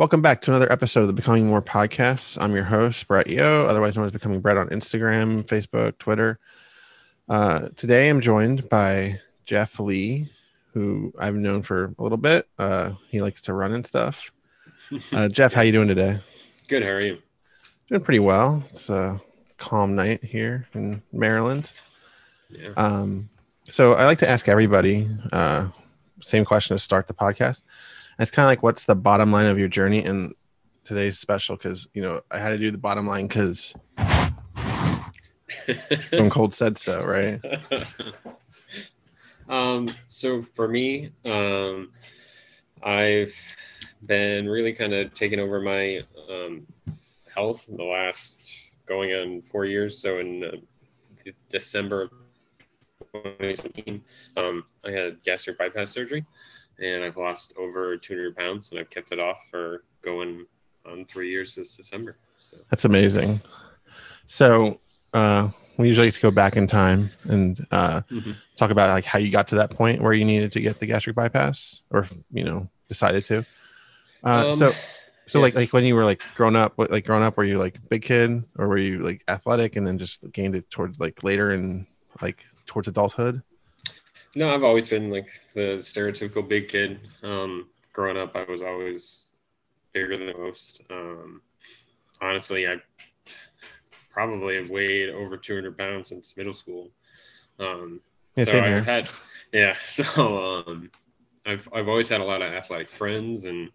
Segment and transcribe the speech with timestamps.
[0.00, 2.38] Welcome back to another episode of the Becoming More podcast.
[2.40, 6.38] I'm your host, Brett Yo, otherwise known as Becoming Brett on Instagram, Facebook, Twitter.
[7.28, 10.26] Uh, today I'm joined by Jeff Lee,
[10.72, 12.48] who I've known for a little bit.
[12.58, 14.32] Uh, he likes to run and stuff.
[15.12, 16.18] Uh, Jeff, how are you doing today?
[16.66, 16.82] Good.
[16.82, 17.18] How are you?
[17.88, 18.64] Doing pretty well.
[18.70, 19.20] It's a
[19.58, 21.70] calm night here in Maryland.
[22.48, 22.70] Yeah.
[22.76, 23.28] Um,
[23.64, 25.68] so I like to ask everybody, uh,
[26.22, 27.64] same question to start the podcast.
[28.20, 30.04] It's kind of like, what's the bottom line of your journey?
[30.04, 30.34] And
[30.84, 33.74] today's special because you know I had to do the bottom line because
[36.08, 37.40] Stone Cold said so, right?
[39.48, 41.92] um, so for me, um,
[42.82, 43.34] I've
[44.06, 46.66] been really kind of taking over my um,
[47.34, 48.52] health in the last
[48.84, 49.98] going on four years.
[49.98, 52.10] So in uh, December of
[53.14, 54.04] 2017,
[54.36, 56.26] um, I had gastric bypass surgery
[56.80, 60.46] and I've lost over 200 pounds, and I've kept it off for going
[60.86, 62.18] on three years this December.
[62.38, 63.40] So That's amazing.
[64.26, 64.80] So
[65.12, 68.36] uh, we usually like to go back in time and uh, Mhm.
[68.56, 70.86] talk about like how you got to that point where you needed to get the
[70.86, 73.44] gastric bypass, or you know decided to.
[74.24, 74.74] Uh, Um, so
[75.26, 75.42] so yeah.
[75.42, 77.88] like like when you were like grown up, like growing up, were you like a
[77.88, 81.50] big kid, or were you like athletic and then just gained it towards like later
[81.50, 81.86] and
[82.22, 83.42] like towards adulthood?
[84.34, 87.00] No, I've always been like the stereotypical big kid.
[87.22, 89.26] Um, growing up, I was always
[89.92, 90.82] bigger than most.
[90.90, 91.42] Um,
[92.20, 92.76] honestly, I
[94.10, 96.90] probably have weighed over 200 pounds since middle school.
[97.58, 98.00] Um,
[98.36, 99.10] Yeah, so I've had,
[99.52, 99.76] yeah.
[99.84, 100.90] So um,
[101.46, 103.70] I've I've always had a lot of athletic friends and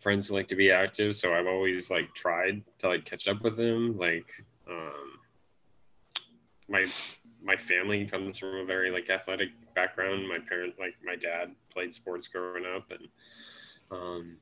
[0.00, 1.16] friends who like to be active.
[1.16, 3.96] So I've always like tried to like catch up with them.
[3.98, 4.26] Like
[4.68, 5.18] um,
[6.68, 6.86] my
[7.44, 10.28] my family comes from a very like athletic background.
[10.28, 13.08] My parent, like my dad, played sports growing up, and
[13.90, 14.36] um,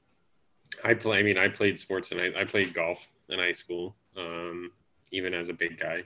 [0.84, 1.18] I play.
[1.18, 4.72] I mean, I played sports and I, I played golf in high school, um,
[5.10, 6.04] even as a big guy.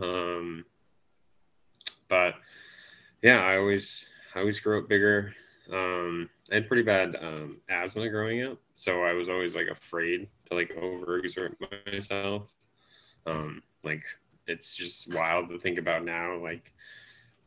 [0.00, 0.64] Um,
[2.08, 2.34] but
[3.22, 5.34] yeah, I always I always grew up bigger.
[5.72, 10.28] Um, I had pretty bad um, asthma growing up, so I was always like afraid
[10.46, 11.54] to like overexert
[11.92, 12.54] myself.
[13.26, 14.02] Um, like
[14.46, 16.36] it's just wild to think about now.
[16.42, 16.72] Like,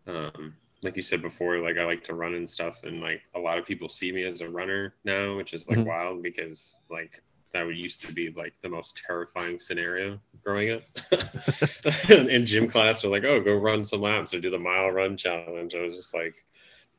[0.07, 3.39] um, like you said before, like I like to run and stuff, and like a
[3.39, 5.85] lot of people see me as a runner now, which is like Mhm.
[5.85, 7.22] wild because like
[7.53, 10.84] that would used to be like the most terrifying scenario growing up.
[12.09, 15.17] in gym class, they're like, "Oh, go run some laps or do the mile run
[15.17, 16.35] challenge." I was just like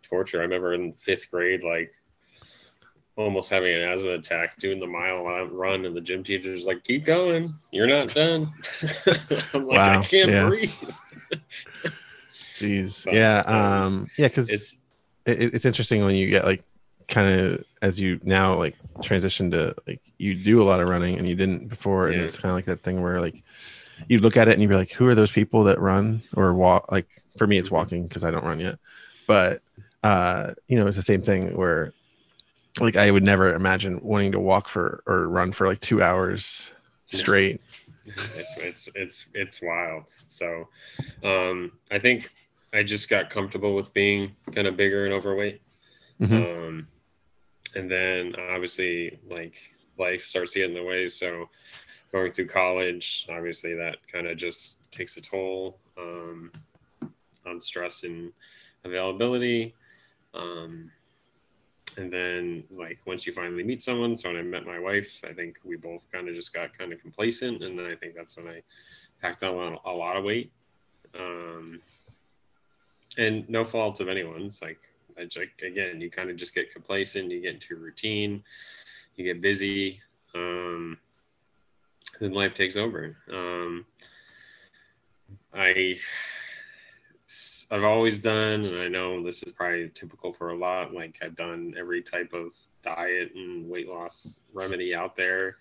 [0.02, 0.40] torture.
[0.40, 1.92] I remember in fifth grade, like
[3.16, 7.04] almost having an asthma attack doing the mile run, and the gym teacher's like, "Keep
[7.04, 8.46] going, you're not done."
[9.54, 10.48] I'm like, Wow, I can't yeah.
[10.48, 10.72] breathe.
[12.32, 14.78] Jeez, But, yeah, um, um, yeah, because It's
[15.26, 16.64] it, it's interesting when you get like
[17.08, 21.16] kind of as you now like transition to like you do a lot of running
[21.18, 22.24] and you didn't before and Yeah.
[22.26, 23.44] it's kind of like that thing where like
[24.08, 26.52] you look at it and you'd be like who are those people that run or
[26.54, 27.06] walk like
[27.38, 27.72] for me it's Mhm.
[27.72, 28.78] walking because i don't run yet
[29.28, 29.62] but
[30.02, 31.92] uh you know it's the same thing where
[32.80, 36.70] like i would never imagine wanting to walk for or run for like two hours
[37.06, 37.60] straight
[38.36, 40.04] it's it's it's it's wild.
[40.28, 40.68] So,
[41.24, 42.30] um, I think
[42.72, 45.60] I just got comfortable with being kind of bigger and overweight.
[46.20, 46.32] Mhm.
[46.32, 46.88] Um,
[47.74, 49.56] and then obviously, like
[49.98, 51.08] life starts to get in the way.
[51.08, 51.48] So,
[52.12, 56.52] going through college, obviously, that kind of just takes a toll um,
[57.44, 58.32] on stress and
[58.84, 59.74] availability.
[60.32, 60.92] Um,
[61.98, 65.32] and then, like, once you finally meet someone, so when I met my wife, I
[65.32, 67.62] think we both kind of just got kind of complacent.
[67.62, 68.62] And then I think that's when I
[69.20, 70.52] packed on a lot of weight.
[71.18, 71.80] Um,
[73.18, 74.60] and no fault of anyone's.
[74.60, 74.80] Like,
[75.28, 78.42] just, again, you kind of just get complacent, you get into routine,
[79.16, 80.00] you get busy,
[80.34, 80.98] um,
[82.20, 83.16] then life takes over.
[83.30, 83.86] Um,
[85.54, 85.98] I,
[87.70, 90.94] I've always done, and I know this is probably typical for a lot.
[90.94, 92.52] Like I've done every type of
[92.82, 95.56] diet and weight loss remedy out there.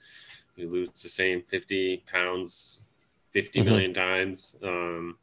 [0.56, 2.82] You lose the same 50 pounds
[3.32, 3.94] 50 Mhm.
[3.94, 4.56] times.
[4.64, 5.18] Um,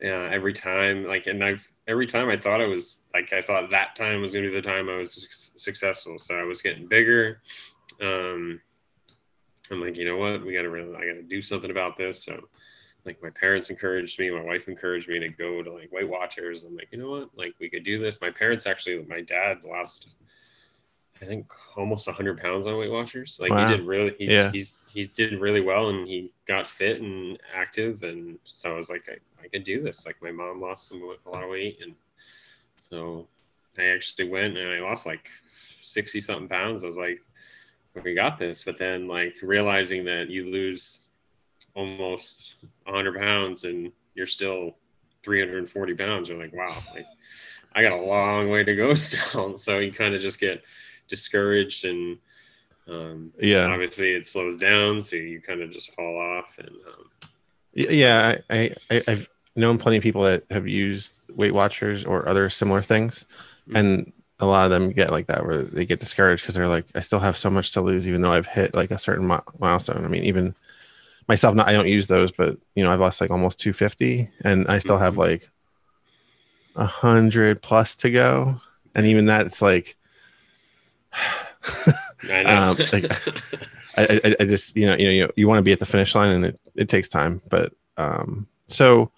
[0.00, 3.70] yeah, every time, like, and I've every time I thought I was like, I thought
[3.70, 6.18] that time was gonna be the time I was suc- successful.
[6.18, 7.40] So I was getting bigger.
[8.00, 8.60] Um,
[9.70, 10.44] I'm like, you know what?
[10.44, 12.22] We gotta really, I gotta do something about this.
[12.24, 12.48] So,
[13.04, 16.64] like, my parents encouraged me, my wife encouraged me to go to like Weight Watchers.
[16.64, 17.30] I'm like, you know what?
[17.36, 18.20] Like, we could do this.
[18.20, 20.16] My parents actually, my dad lost,
[21.20, 23.38] I think, almost 100 pounds on Weight Watchers.
[23.40, 23.68] Like, Wow.
[23.68, 24.50] he did really, he's, Yeah.
[24.50, 28.02] he's, he did really well and he got fit and active.
[28.02, 30.06] And so I was like, I, I could do this.
[30.06, 31.80] Like, my mom lost some, a lot of weight.
[31.82, 31.94] And
[32.78, 33.28] so
[33.78, 35.28] I actually went and I lost like
[35.82, 36.84] 60 something pounds.
[36.84, 37.20] I was like,
[38.02, 38.64] we got this.
[38.64, 41.03] But then like realizing that you lose
[41.74, 44.76] almost 100 pounds and you're still
[45.22, 47.06] 340 pounds, you're like, wow, like
[47.74, 49.58] I got a long way to go still.
[49.58, 50.62] So you kind of just get
[51.08, 52.18] discouraged and
[52.88, 53.66] um, Yeah.
[53.66, 56.56] obviously it slows down, so you kind of just fall off.
[56.58, 57.10] And um,
[57.72, 62.50] Yeah, I, I, I've known plenty of people that have used Weight Watchers or other
[62.50, 63.24] similar things,
[63.68, 63.76] Mhm.
[63.76, 66.84] and a lot of them get like that where they get discouraged because they're like,
[66.94, 69.38] I still have so much to lose, even though I've hit like a certain mi-
[69.58, 70.04] milestone.
[70.04, 70.54] I mean, even
[71.28, 74.66] myself, not I don't use those, but you know, I've lost like almost 250, and
[74.68, 75.18] I still have Mhm.
[75.18, 75.50] like
[76.76, 78.60] a hundred plus to go,
[78.94, 79.96] and even that, it's like.
[82.30, 82.42] I.
[82.44, 83.12] Um, like,
[83.96, 85.86] I, I, I just you know you know you, you want to be at the
[85.86, 89.12] finish line and it, it takes time but um so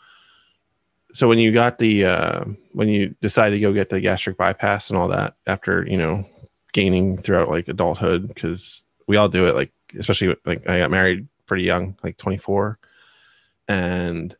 [1.14, 4.90] so when you got the uh when you decided to go get the gastric bypass
[4.90, 6.26] and all that after you know
[6.72, 11.26] gaining throughout like adulthood because we all do it like especially like i got married
[11.46, 12.78] pretty young like 24
[13.68, 14.36] and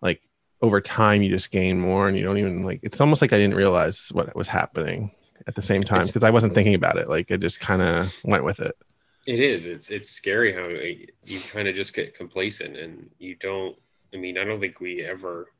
[0.00, 0.22] like
[0.60, 3.38] over time you just gain more and you don't even like it's almost like i
[3.38, 5.10] didn't realize what was happening
[5.46, 8.12] at the same time because i wasn't thinking about it like i just kind of
[8.24, 8.76] went with it
[9.26, 9.66] It is.
[9.66, 13.76] It's it's scary how you kind of just get complacent and you don't.
[14.14, 15.52] I mean, I don't think we ever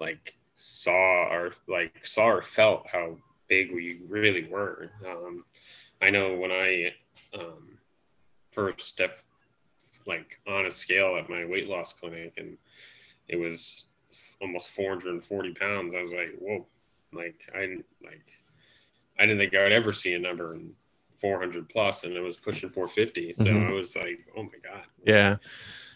[0.00, 3.18] like saw or like saw or felt how
[3.48, 4.90] big we really were.
[5.06, 5.44] Um,
[6.02, 6.92] I know when I
[7.38, 7.78] um,
[8.50, 9.22] first stepped
[10.06, 12.56] like on a scale at my weight loss clinic and
[13.28, 13.92] it was
[14.40, 15.94] almost 440 pounds.
[15.94, 16.66] I was like, whoa,
[17.12, 18.30] like I didn't like
[19.18, 20.72] I didn't think I would ever see a number in
[21.20, 23.68] 400 plus and it was pushing 450 so Mhm.
[23.68, 25.36] i was like oh my god Yeah.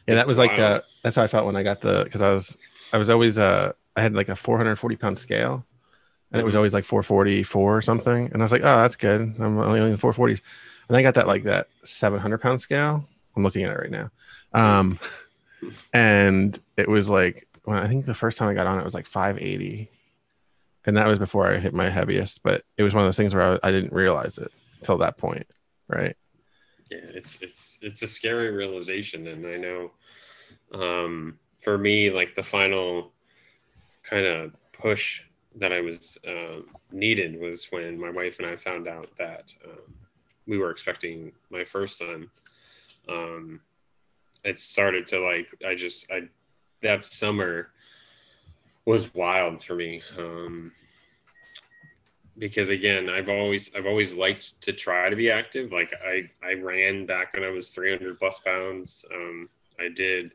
[0.06, 2.32] Yeah, that was like uh that's how I felt when I got the because I
[2.32, 2.56] was
[2.92, 5.64] I was always uh I had like a 440 pound scale
[6.32, 6.58] and it was Mhm.
[6.58, 8.30] always like 444 or something.
[8.32, 9.20] And I was like, oh, that's good.
[9.40, 10.42] I'm only in the 440s.
[10.88, 13.08] And I got that like that 700 pound scale.
[13.40, 14.10] I'm looking at it right now.
[14.52, 14.98] Um,
[15.94, 18.94] and it was like, when I think the first time I got on it was
[18.94, 19.90] like 580.
[20.84, 22.42] And that was before I hit my heaviest.
[22.42, 25.16] But it was one of those things where I, I didn't realize it until that
[25.16, 25.46] point.
[25.88, 26.16] Right.
[26.90, 29.90] yeah it's it's it's a scary realization and i know
[30.72, 33.12] um for me like the final
[34.04, 35.24] kind of push
[35.56, 39.94] that i was um, needed was when my wife and i found out that um,
[40.46, 42.30] we were expecting my first son
[43.10, 43.60] um
[44.44, 46.22] it started to like i just i
[46.82, 47.70] that summer
[48.86, 50.02] was wild for me.
[50.18, 50.72] Um
[52.38, 55.72] because again i've always i've always liked to try to be active.
[55.72, 59.04] Like i i ran back when i was 300 plus pounds.
[59.14, 59.48] Um
[59.78, 60.32] i did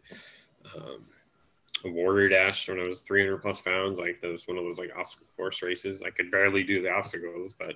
[0.76, 1.06] um
[1.84, 3.98] a warrior dash when i was 300 plus pounds.
[3.98, 6.02] Like that was one of those like obstacle course races.
[6.04, 7.76] I could barely do the obstacles but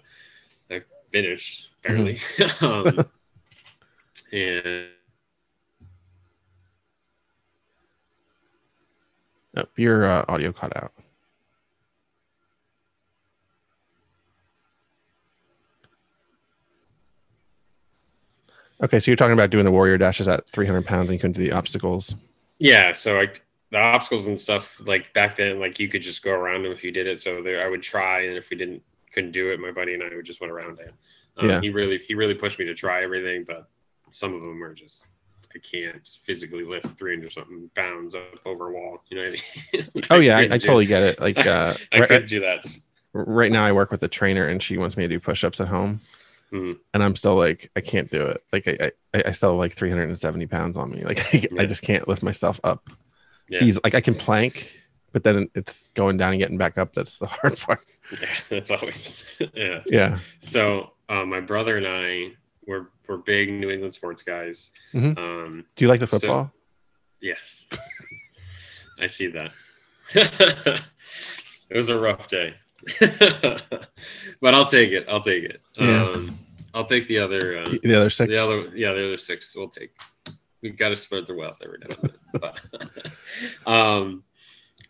[0.70, 0.82] i
[1.12, 2.20] finished barely.
[2.62, 3.06] Um
[4.32, 4.88] and
[9.58, 10.94] Oh, your uh, audio cut out.
[18.82, 21.34] Okay, so you're talking about doing the warrior dashes at 300 pounds and you couldn't
[21.34, 22.16] do the obstacles.
[22.60, 26.32] Yeah, so like the obstacles and stuff, like back then, like you could just go
[26.32, 27.20] around them if you did it.
[27.20, 30.04] So there, I would try, and if we didn't, couldn't do it, my buddy and
[30.04, 30.94] I would just went around it.
[31.38, 31.62] Um, Yeah.
[31.62, 33.68] He really, he really pushed me to try everything, but
[34.12, 35.12] some of them are just,
[35.56, 39.04] I can't physically lift 300 something pounds up over a wall.
[39.10, 39.42] You know what
[39.74, 40.06] I mean?
[40.12, 41.20] Oh yeah, I, I totally get it.
[41.20, 42.66] Like uh, I right, couldn't do that.
[43.14, 45.68] right now, I work with a trainer and she wants me to do push-ups at
[45.68, 46.02] home,
[46.52, 46.78] Mhm.
[46.94, 48.44] and I'm still like, I can't do it.
[48.52, 51.04] Like I, I, I still have like 370 pounds on me.
[51.06, 52.90] Like I, I just can't lift myself up.
[53.50, 53.64] Yeah.
[53.64, 53.80] Easy.
[53.84, 54.72] Like I can plank,
[55.12, 56.94] but then it's going down and getting back up.
[56.94, 57.84] That's the hard part.
[58.20, 59.24] Yeah, that's always,
[59.56, 59.82] yeah.
[59.88, 60.20] Yeah.
[60.40, 62.34] So uh, my brother and I
[62.68, 64.72] were, were big New England sports guys.
[64.94, 65.18] Mhm.
[65.18, 66.54] Um, Do you like the So- football?
[67.22, 67.68] Yes.
[69.00, 69.52] I see that.
[70.16, 70.82] it
[71.76, 72.54] was a rough day.
[73.00, 75.06] but I'll take it.
[75.10, 75.62] I'll take it.
[75.78, 76.04] Yeah.
[76.06, 76.38] Um,
[76.74, 78.32] I'll take the other uh, the other six.
[78.32, 79.92] the other yeah, the other six we'll take.
[80.62, 82.52] We've gotta spread the wealth every now and then.
[83.66, 84.24] But, um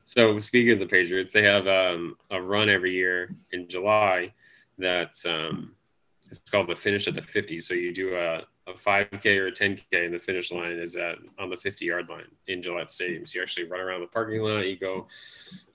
[0.05, 4.33] so speaking of the Patriots, they have um, a run every year in July
[4.79, 5.75] that um,
[6.29, 7.59] it's called the finish at the 50.
[7.62, 11.17] So you do a, a 5K or a 10K, and the finish line is at
[11.39, 13.25] on the 50 yard line in Gillette Stadium.
[13.25, 15.07] So you actually run around the parking lot, you go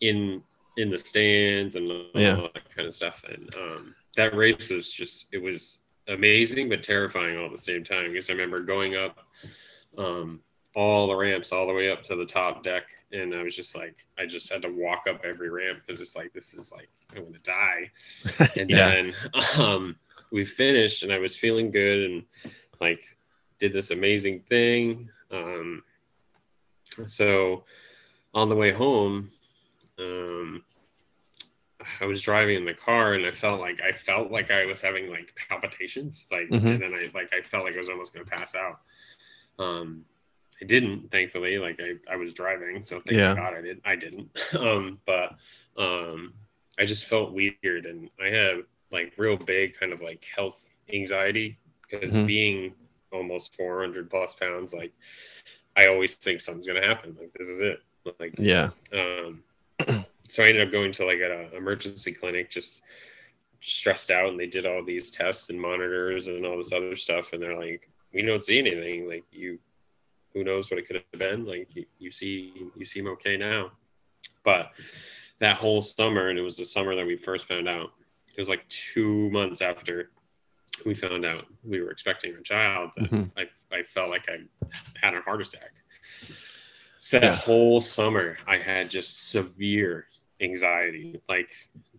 [0.00, 0.42] in
[0.76, 2.36] in the stands and all Yeah.
[2.54, 3.22] that kind of stuff.
[3.28, 7.82] And um, that race was just it was amazing but terrifying all at the same
[7.82, 9.20] time because I remember going up
[9.96, 10.40] um,
[10.74, 12.82] all the ramps all the way up to the top deck
[13.12, 16.14] and I was just like I just had to walk up every ramp because it's
[16.14, 17.90] like this is like I'm gonna die
[18.60, 18.90] and yeah.
[18.90, 19.14] then
[19.58, 19.96] um,
[20.34, 22.24] we finished and I was feeling good and
[22.80, 23.16] like
[23.60, 25.08] did this amazing thing.
[25.30, 25.84] Um,
[27.06, 27.62] so
[28.34, 29.30] on the way home,
[30.00, 30.64] um,
[32.00, 34.80] I was driving in the car and I felt like I felt like I was
[34.80, 36.72] having like palpitations, like, Mhm.
[36.72, 38.80] and then I like I felt like I was almost going to pass out.
[39.60, 40.04] Um,
[40.60, 41.58] I didn't, thankfully.
[41.58, 43.36] Like I, I was driving, so thank Yeah.
[43.36, 43.80] God I did.
[43.84, 44.30] I didn't.
[44.58, 45.36] um, but
[45.76, 46.34] um,
[46.76, 48.64] I just felt weird, and I had
[48.94, 52.26] like real big kind of like health anxiety because Mhm.
[52.26, 52.74] being
[53.12, 54.92] almost 400 plus pounds, like
[55.76, 57.16] I always think something's gonna happen.
[57.20, 57.82] Like this is it.
[58.18, 58.70] Like Yeah.
[58.92, 59.42] um,
[60.28, 62.82] so I ended up going to like an emergency clinic, just
[63.60, 67.32] stressed out, and they did all these tests and monitors and all this other stuff,
[67.32, 69.08] and they're like, "We don't see anything.
[69.08, 69.58] Like you,
[70.32, 71.44] who knows what it could have been?
[71.44, 73.72] Like you, you see, you seem okay now."
[74.44, 74.72] But
[75.40, 77.92] that whole summer, and it was the summer that we first found out.
[78.36, 80.10] It was like two months after
[80.84, 83.30] we found out we were expecting a child that Mhm.
[83.36, 84.38] I, I felt like I
[85.00, 85.70] had a heart attack.
[86.98, 87.36] So that Yeah.
[87.36, 90.08] whole summer, I had just severe
[90.40, 91.20] anxiety.
[91.28, 91.50] Like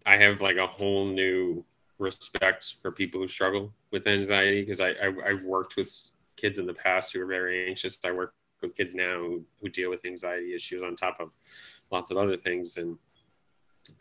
[0.06, 1.64] I have like a whole new
[2.00, 5.90] respect for people who struggle with anxiety because I, I I've worked with
[6.36, 7.98] kids in the past who are very anxious.
[8.04, 11.30] I work with kids now who, who deal with anxiety issues on top of
[11.92, 12.98] lots of other things, and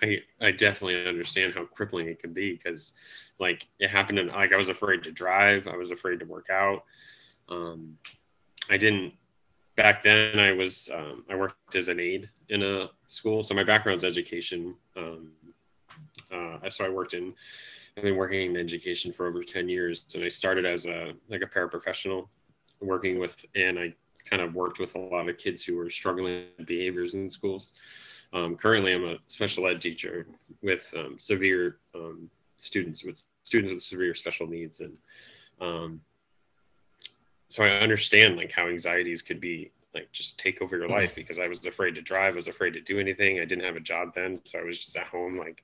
[0.03, 2.95] I I definitely understand how crippling it can be because
[3.39, 6.49] like it happened and like I was afraid to drive, I was afraid to work
[6.51, 6.85] out.
[7.49, 7.99] Um,
[8.71, 9.13] I didn't
[9.77, 10.39] back then.
[10.39, 14.75] I was um, I worked as an aide in a school, so my background's education.
[14.97, 15.33] Um,
[16.33, 17.35] uh, so I worked in
[17.97, 21.43] I've been working in education for over 10 years and I started as a like
[21.43, 22.29] a paraprofessional
[22.81, 23.95] working with and I
[24.29, 27.75] kind of worked with a lot of kids who were struggling with behaviors in schools.
[28.35, 30.27] Um, currently, I'm a special ed teacher
[30.61, 34.97] with um, severe um, students with students with severe special needs, and
[35.61, 36.01] um,
[37.49, 41.39] so I understand like how anxieties could be like just take over your life because
[41.39, 43.39] I was afraid to drive, I was afraid to do anything.
[43.39, 45.63] I didn't have a job then, so I was just at home like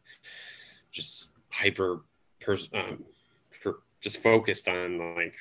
[0.93, 2.05] just hyper
[2.41, 3.05] pers- um,
[3.61, 5.35] per- just focused on like,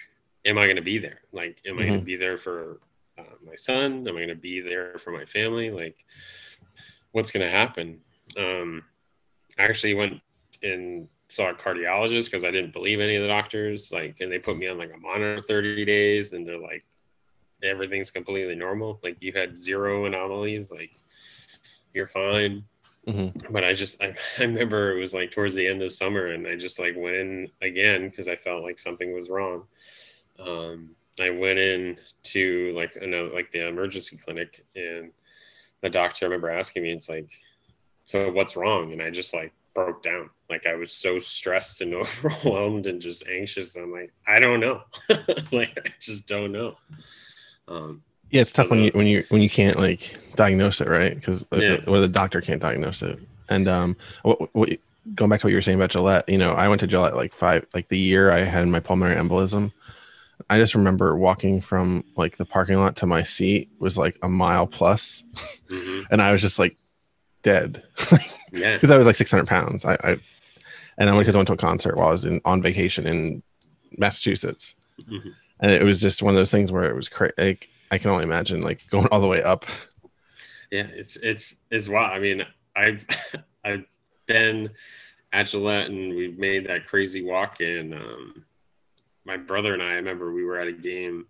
[0.45, 1.19] am I going to be there?
[1.31, 2.79] Like, am I going to be there for
[3.19, 4.07] uh, my son?
[4.07, 5.69] Am I going to be there for my family?
[5.69, 6.03] Like,
[7.11, 7.99] what's going to happen?
[8.37, 8.83] Um,
[9.57, 10.21] I actually went
[10.63, 13.91] and saw a cardiologist because I didn't believe any of the doctors.
[13.91, 16.85] Like, and they put me on like a monitor 30 days, and they're like,
[17.63, 18.99] everything's completely normal.
[19.03, 20.71] Like, you had zero anomalies.
[20.71, 20.91] Like,
[21.93, 22.63] you're fine
[23.07, 23.51] Mhm.
[23.51, 26.47] but I just I, I remember it was like towards the end of summer and
[26.47, 29.63] I just like went in again because I felt like something was wrong.
[30.37, 35.11] Um, I went in to like another like the emergency clinic and
[35.81, 37.29] the doctor I remember asking me, it's like,
[38.05, 38.91] so what's wrong?
[38.91, 40.29] And I just like broke down.
[40.49, 43.75] Like I was so stressed and overwhelmed and just anxious.
[43.75, 44.81] I'm like, I don't know.
[45.51, 46.75] like I just don't know.
[47.67, 50.81] Um, Yeah, it's tough So when the- you when you when you can't like diagnose
[50.81, 51.13] it, right?
[51.15, 51.77] Because Yeah.
[51.87, 53.19] or the doctor can't diagnose it.
[53.49, 54.69] And um, what, what
[55.15, 57.15] going back to what you were saying about Gillette, you know, I went to Gillette
[57.15, 59.71] like five, like the year I had my pulmonary embolism.
[60.49, 64.29] I just remember walking from like the parking lot to my seat was like a
[64.29, 65.23] mile plus,
[65.69, 66.05] mhm.
[66.11, 66.77] and I was just like
[67.43, 67.83] dead
[68.51, 68.75] Yeah.
[68.75, 69.85] because I was like 600 pounds.
[69.85, 70.17] I, I
[70.97, 73.43] and only because I went to a concert while I was in on vacation in
[73.97, 74.75] Massachusetts,
[75.09, 75.33] Mhm.
[75.59, 77.33] and it was just one of those things where it was crazy.
[77.37, 79.65] Like, I can only imagine like going all the way up.
[80.71, 82.11] Yeah, it's it's it's wild.
[82.11, 82.43] I mean,
[82.75, 83.05] I've
[83.65, 83.83] I've
[84.27, 84.69] been
[85.33, 87.93] at Gillette and we've made that crazy walk in.
[87.93, 88.45] um
[89.29, 91.27] my brother and I, I remember we were at a game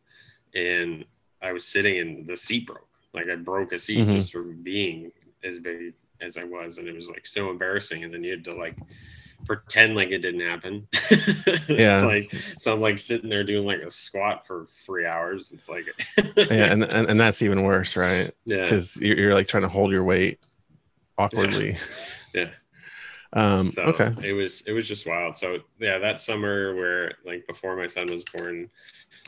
[0.56, 1.04] and
[1.42, 2.88] I was sitting and the seat broke.
[3.14, 4.14] Like I broke a seat Mhm.
[4.16, 5.12] just from being
[5.44, 8.44] as big as I was and it was like so embarrassing and then you had
[8.46, 8.78] to like
[9.46, 10.88] pretend like it didn't happen.
[11.12, 12.06] it's Yeah.
[12.06, 15.52] like so I'm like sitting there doing like a squat for three hours.
[15.52, 15.86] It's like
[16.38, 18.32] yeah, and, and and that's even worse, right?
[18.46, 18.64] yeah.
[18.64, 20.40] Because you're, you're like trying to hold your weight
[21.18, 21.76] awkwardly.
[22.34, 22.50] Yeah.
[23.34, 23.68] Um.
[23.68, 24.12] so okay.
[24.28, 28.08] it was it was just wild so yeah that summer where like before my son
[28.10, 28.68] was born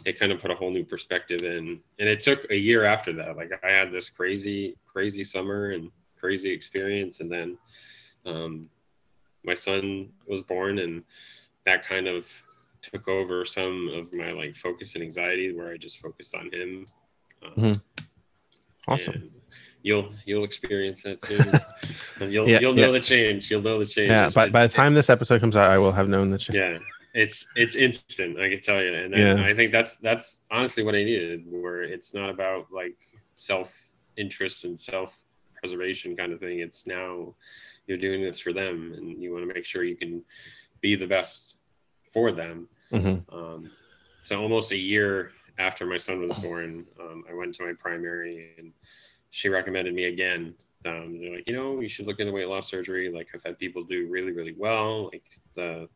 [0.05, 3.13] it kind of put a whole new perspective in and it took a year after
[3.13, 7.57] that like i had this crazy crazy summer and crazy experience and then
[8.25, 8.67] um
[9.43, 11.03] my son was born and
[11.65, 12.27] that kind of
[12.81, 16.85] took over some of my like focus and anxiety where i just focused on him
[17.45, 17.81] um, Mhm.
[18.87, 19.29] Awesome.
[19.83, 21.51] you'll you'll experience that soon
[22.21, 22.91] and you'll Yeah, you'll know yeah.
[22.91, 24.21] the change you'll know the change Yeah.
[24.27, 26.55] It's- By, by the time this episode comes out, I will have known the change.
[26.55, 26.77] yeah
[27.13, 29.33] it's it's instant i can tell you and Yeah.
[29.43, 32.95] I, I think that's that's honestly what i needed where it's not about like
[33.35, 33.77] self
[34.15, 35.17] interest and self
[35.57, 37.35] preservation kind of thing it's now
[37.87, 40.23] you're doing this for them and you want to make sure you can
[40.79, 41.57] be the best
[42.13, 42.67] for them.
[42.91, 43.23] Mhm.
[43.33, 43.71] Um,
[44.23, 48.51] so almost a year after my son was born, um, I went to my primary
[48.57, 48.71] and
[49.31, 50.53] she recommended me again.
[50.85, 53.11] Um, they're like, you know, you should look into weight loss surgery.
[53.11, 55.05] Like I've had people do really, really well.
[55.11, 55.23] Like
[55.55, 55.87] the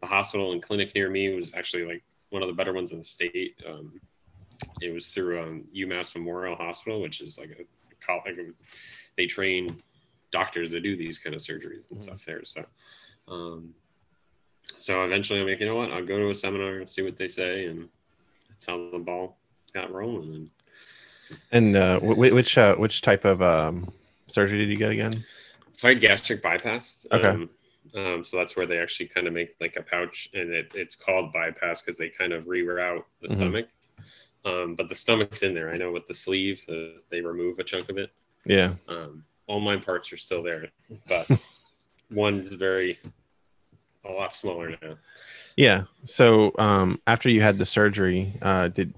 [0.00, 2.98] the hospital and clinic near me was actually like one of the better ones in
[2.98, 3.56] the state.
[3.66, 4.00] Um,
[4.80, 8.50] it was through um, UMass Memorial Hospital, which is like a, like a
[9.16, 9.82] they train
[10.30, 12.02] doctors that do these kind of surgeries and Mhm.
[12.02, 12.44] stuff there.
[12.44, 12.64] So,
[13.28, 13.74] um,
[14.78, 15.90] so eventually I'm like, you know what?
[15.92, 17.88] I'll go to a seminar and see what they say, and
[18.48, 19.38] that's how the ball
[19.72, 20.34] got rolling.
[20.34, 20.50] And
[21.52, 23.92] And uh, wh- wh- which uh, which type of um,
[24.28, 25.24] surgery did you get again?
[25.72, 27.06] so I had gastric bypass.
[27.12, 27.28] Okay.
[27.28, 27.50] Um,
[27.94, 30.94] um, so that's where they actually kind of make like a pouch, and it, it's
[30.94, 33.34] called bypass because they kind of reroute the Mhm.
[33.36, 33.68] stomach.
[34.44, 35.70] Um, but the stomach's in there.
[35.70, 38.10] I know with the sleeve, the, they remove a chunk of it.
[38.44, 38.74] Yeah.
[38.88, 40.68] Um, all my parts are still there,
[41.08, 41.28] but
[42.10, 42.98] one's very
[44.04, 44.96] a lot smaller now.
[45.56, 45.84] Yeah.
[46.04, 48.94] So um, after you had the surgery, uh, did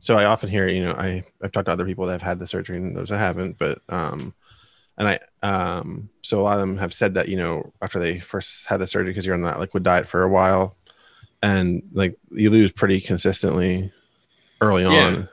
[0.00, 2.38] so I often hear, you know, I I've talked to other people that have had
[2.38, 4.34] the surgery and those that haven't, but um,
[4.98, 8.20] and I um, so a lot of them have said that you know after they
[8.20, 10.76] first had the surgery because you're on that liquid diet for a while,
[11.42, 13.92] and like you lose pretty consistently
[14.60, 14.88] early Yeah.
[14.88, 15.28] on.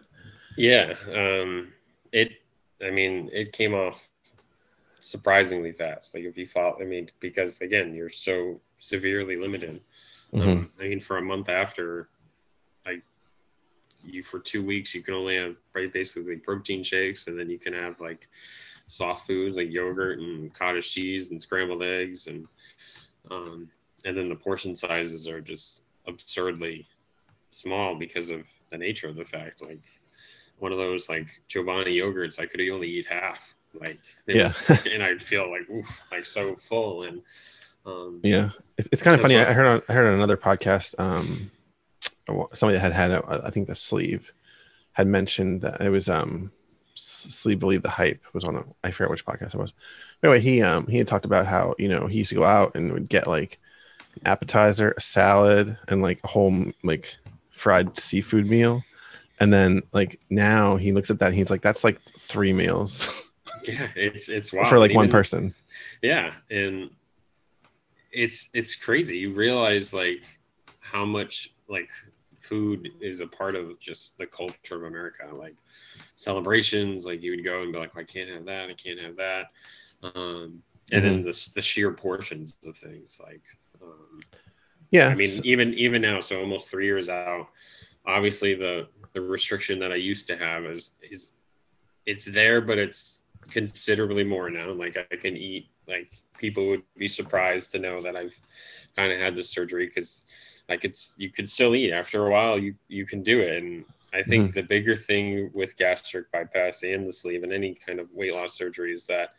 [0.58, 0.94] Yeah.
[1.14, 1.74] Um,
[2.12, 2.34] it,
[2.86, 4.08] I mean, it came off
[5.00, 6.14] surprisingly fast.
[6.14, 9.82] Like if you follow, I mean, because again, you're so severely limited.
[10.34, 10.42] Mhm.
[10.48, 12.21] Um, I mean, for a month after, I,
[14.04, 17.60] you for two weeks, you can only have right, basically protein shakes, and then you
[17.60, 18.28] can have like
[18.88, 22.48] soft foods like yogurt and cottage cheese and scrambled eggs, and
[23.30, 23.70] um,
[24.06, 26.88] and then the portion sizes are just absurdly
[27.52, 29.62] small because of the nature of the fact.
[29.62, 29.82] Like
[30.60, 33.54] one of those like Chobani yogurts, I could only eat half.
[33.80, 34.44] Like Yeah.
[34.46, 37.22] was- and I'd feel like oof, like so full and.
[37.84, 39.34] Um, Yeah, it's, kind of funny.
[39.36, 41.50] what- I heard on, I heard on another podcast, um,
[42.54, 44.32] somebody that had had I think the sleeve
[44.94, 46.52] had mentioned that it was um,
[46.96, 49.74] sleeve believe the hype was on a I forget which podcast it was.
[50.24, 52.76] Anyway, he um he had talked about how you know he used to go out
[52.76, 53.60] and would get like
[54.16, 57.16] an appetizer, a salad, and like a whole like
[57.52, 58.84] fried seafood meal,
[59.40, 63.08] and then like now he looks at that and he's like that's like three meals
[63.68, 64.68] Yeah, it's it's wild.
[64.68, 65.54] for like And one person.
[66.02, 66.90] Yeah, and
[68.12, 69.18] it's it's crazy.
[69.20, 70.22] You realize like
[70.80, 71.90] how much like
[72.52, 75.24] food is a part of just the culture of America.
[75.34, 75.56] Like
[76.18, 79.16] celebrations, like you would go and be like, I can't have that, I can't have
[79.16, 79.46] that.
[80.04, 80.62] Um,
[80.92, 83.42] and then the the sheer portions of things, like
[83.82, 84.20] um,
[84.92, 87.48] Yeah, I mean, so- even even now, so almost three years out,
[88.06, 91.34] obviously the the restriction that I used to have is is
[92.06, 94.72] it's there, but it's considerably more now.
[94.72, 95.68] Like I can eat.
[95.88, 98.38] Like people would be surprised to know that I've
[98.96, 100.26] kind of had this surgery because
[100.70, 102.58] like it's you could still eat after a while.
[102.58, 107.08] You you can do it, and I think the bigger thing with gastric bypass and
[107.08, 109.36] the sleeve and any kind of weight loss surgery is that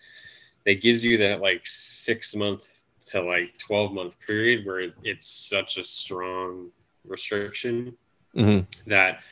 [0.64, 5.26] it gives you that like six month to like 12 month period where it, it's
[5.26, 6.70] such a strong
[7.04, 7.96] restriction
[8.34, 8.66] Mhm.
[8.86, 9.22] that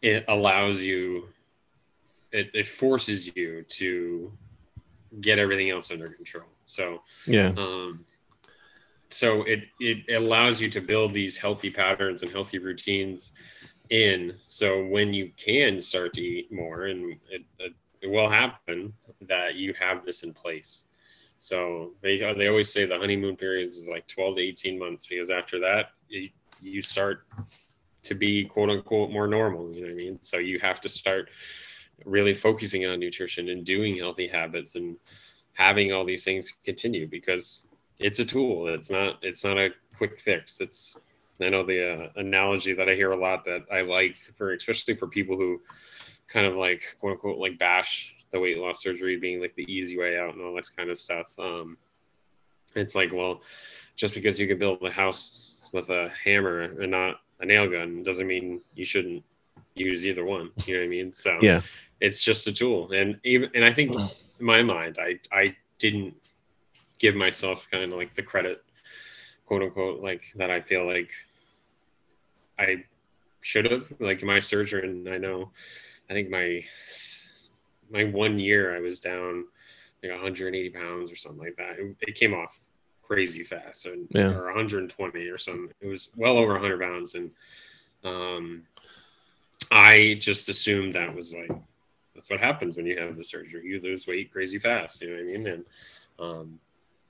[0.00, 1.28] it allows you
[2.32, 4.32] it, it forces you to
[5.20, 8.04] get everything else under control so yeah, um
[9.12, 13.32] so it it allows you to build these healthy patterns and healthy routines
[13.90, 14.34] in.
[14.46, 18.94] So when you can start to eat more and it, it, it will happen
[19.28, 20.86] that you have this in place.
[21.38, 25.30] So they, they always say the honeymoon period is like 12 to 18 months because
[25.30, 26.28] after that you,
[26.60, 27.26] you start
[28.04, 30.18] to be quote unquote more normal you know what i mean?
[30.22, 31.30] So you have to start
[32.04, 34.96] really focusing on nutrition and doing healthy habits and
[35.54, 37.68] having all these things continue because
[38.02, 38.68] it's a tool.
[38.68, 40.60] It's not it's not a quick fix.
[40.60, 40.98] It's
[41.40, 44.94] i know the uh, analogy that i hear a lot that i like for especially
[44.94, 45.60] for people who
[46.28, 49.98] kind of like quote unquote like bash the weight loss surgery being like the easy
[49.98, 51.76] way out and all this kind of stuff um
[52.74, 53.40] it's like well
[53.96, 58.02] just because you can build a house with a hammer and not a nail gun
[58.02, 59.22] doesn't mean you shouldn't
[59.74, 60.50] use either one.
[60.66, 61.12] You know what i mean?
[61.12, 61.62] So Yeah.
[62.00, 62.92] it's just a tool.
[62.92, 66.14] And even and i think in my mind i i didn't
[67.02, 68.62] give myself kind of like the credit
[69.44, 71.10] quote unquote like that i feel like
[72.58, 72.76] i
[73.40, 73.92] should have.
[73.98, 75.50] Like my surgeon and i know
[76.08, 76.64] i think my
[77.90, 79.44] my one year i was down
[80.02, 81.78] like 180 pounds or something like that.
[81.78, 82.58] It, it came off
[83.02, 84.32] crazy fast and Yeah.
[84.32, 85.70] or 120 or something.
[85.80, 87.30] It was well over 100 pounds and
[88.04, 88.62] um
[89.70, 91.50] i just assumed that was like
[92.14, 93.64] that's what happens when you have the surgery.
[93.64, 95.46] You lose weight crazy fast you know what i mean?
[95.46, 95.64] And
[96.18, 96.58] um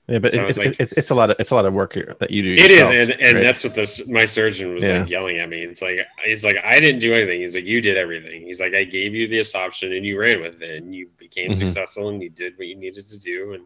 [0.07, 1.73] Yeah, but So it's, it's like- it's, it's a lot of it's a lot of
[1.73, 2.53] work that you do.
[2.53, 3.41] It is, yourself, and, and right?
[3.43, 4.99] that's what this my surgeon was Yeah.
[4.99, 5.63] like yelling at me.
[5.63, 7.39] It's like he's like, I didn't do anything.
[7.39, 8.41] He's like, you did everything.
[8.41, 11.51] He's like, I gave you this option and you ran with it and you became
[11.51, 11.55] Mhm.
[11.55, 13.65] successful and you did what you needed to do and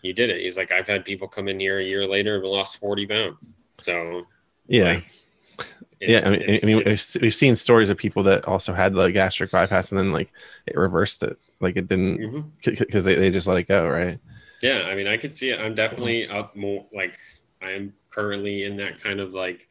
[0.00, 0.40] you did it.
[0.40, 3.54] He's like, I've had people come in here a year later and lost forty pounds.
[3.74, 4.22] So
[4.68, 4.84] yeah.
[4.94, 5.04] like,
[6.00, 6.82] yeah, I mean, I mean,
[7.20, 10.30] we've seen stories of people that also had the gastric bypass and then like
[10.66, 14.18] it reversed it, like it didn't because they, they just let it go, right?
[14.62, 15.60] Yeah, I mean, I could see it.
[15.60, 17.18] I'm definitely up more like
[17.62, 19.68] I am currently in that kind of like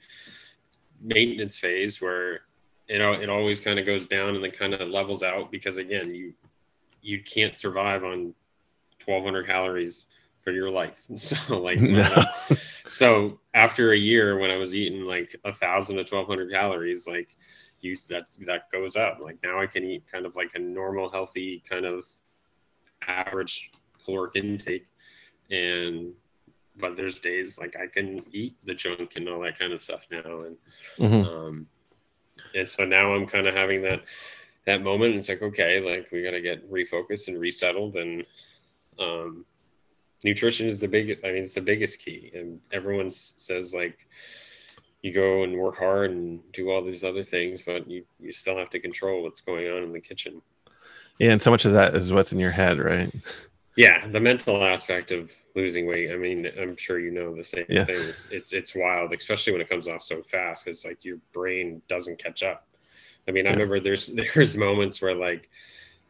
[1.02, 2.42] maintenance phase where
[2.88, 5.78] you know it always kind of goes down and then kind of levels out because
[5.78, 6.34] again, you
[7.02, 8.34] you can't survive on
[9.06, 10.08] 1200 calories
[10.44, 10.98] for your life.
[11.18, 12.24] So like No.
[12.86, 17.36] so after a year when I was eating like a thousand to 1200 calories, like
[17.82, 19.20] you that that goes up.
[19.22, 22.06] Like now I can eat kind of like a normal, healthy kind of
[23.08, 23.72] average
[24.08, 24.88] caloric intake,
[25.52, 26.14] and
[26.80, 30.02] but there's days like I can eat the junk and all that kind of stuff
[30.10, 30.58] now, and
[30.98, 31.28] Mhm.
[31.28, 31.68] um,
[32.56, 34.04] and so now I'm kind of having that
[34.66, 35.12] that moment.
[35.12, 38.26] And it's like okay, like we got to get refocused and resettled, and
[39.00, 39.46] um,
[40.24, 41.20] nutrition is the big.
[41.24, 44.08] I mean, it's the biggest key, and everyone says like
[45.02, 48.58] you go and work hard and do all these other things, but you you still
[48.58, 50.42] have to control what's going on in the kitchen.
[51.20, 53.12] Yeah, and so much of that is what's in your head, right?
[53.78, 56.12] Yeah, the mental aspect of losing weight.
[56.12, 57.86] I mean, I'm sure you know the same Yeah.
[57.86, 57.96] thing.
[57.96, 60.66] It's, it's it's wild, especially when it comes off so fast.
[60.66, 62.68] Because like your brain doesn't catch up.
[63.28, 65.50] I mean, I remember there's there's moments where like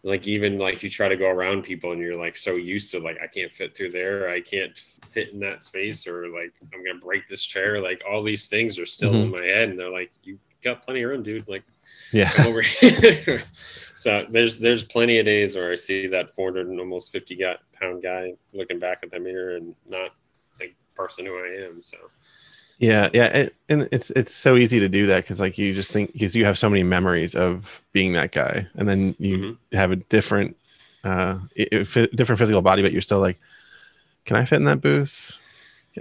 [0.03, 2.99] like even like you try to go around people and you're like so used to
[3.01, 4.77] like I can't fit through there, I can't
[5.10, 7.82] fit in that space, or like I'm gonna break this chair.
[7.82, 9.34] Like all these things are still mm-hmm.
[9.36, 11.49] in my head, and they're like, you got plenty of room, dude.
[11.49, 11.63] Like
[12.12, 12.32] Yeah,
[13.96, 17.39] so there's there's plenty of days where I see that 400 and almost 50
[17.74, 20.12] pound guy looking back at the mirror and not
[20.60, 21.82] the person who I am.
[21.82, 21.98] So
[22.80, 25.91] yeah, yeah, it, and it's it's so easy to do that because like you just
[25.91, 29.58] think because you have so many memories of being that guy, and then you Mhm.
[29.72, 30.56] have a different,
[31.04, 33.39] uh, it, it different physical body, but you're still like,
[34.26, 35.38] can I fit in that booth?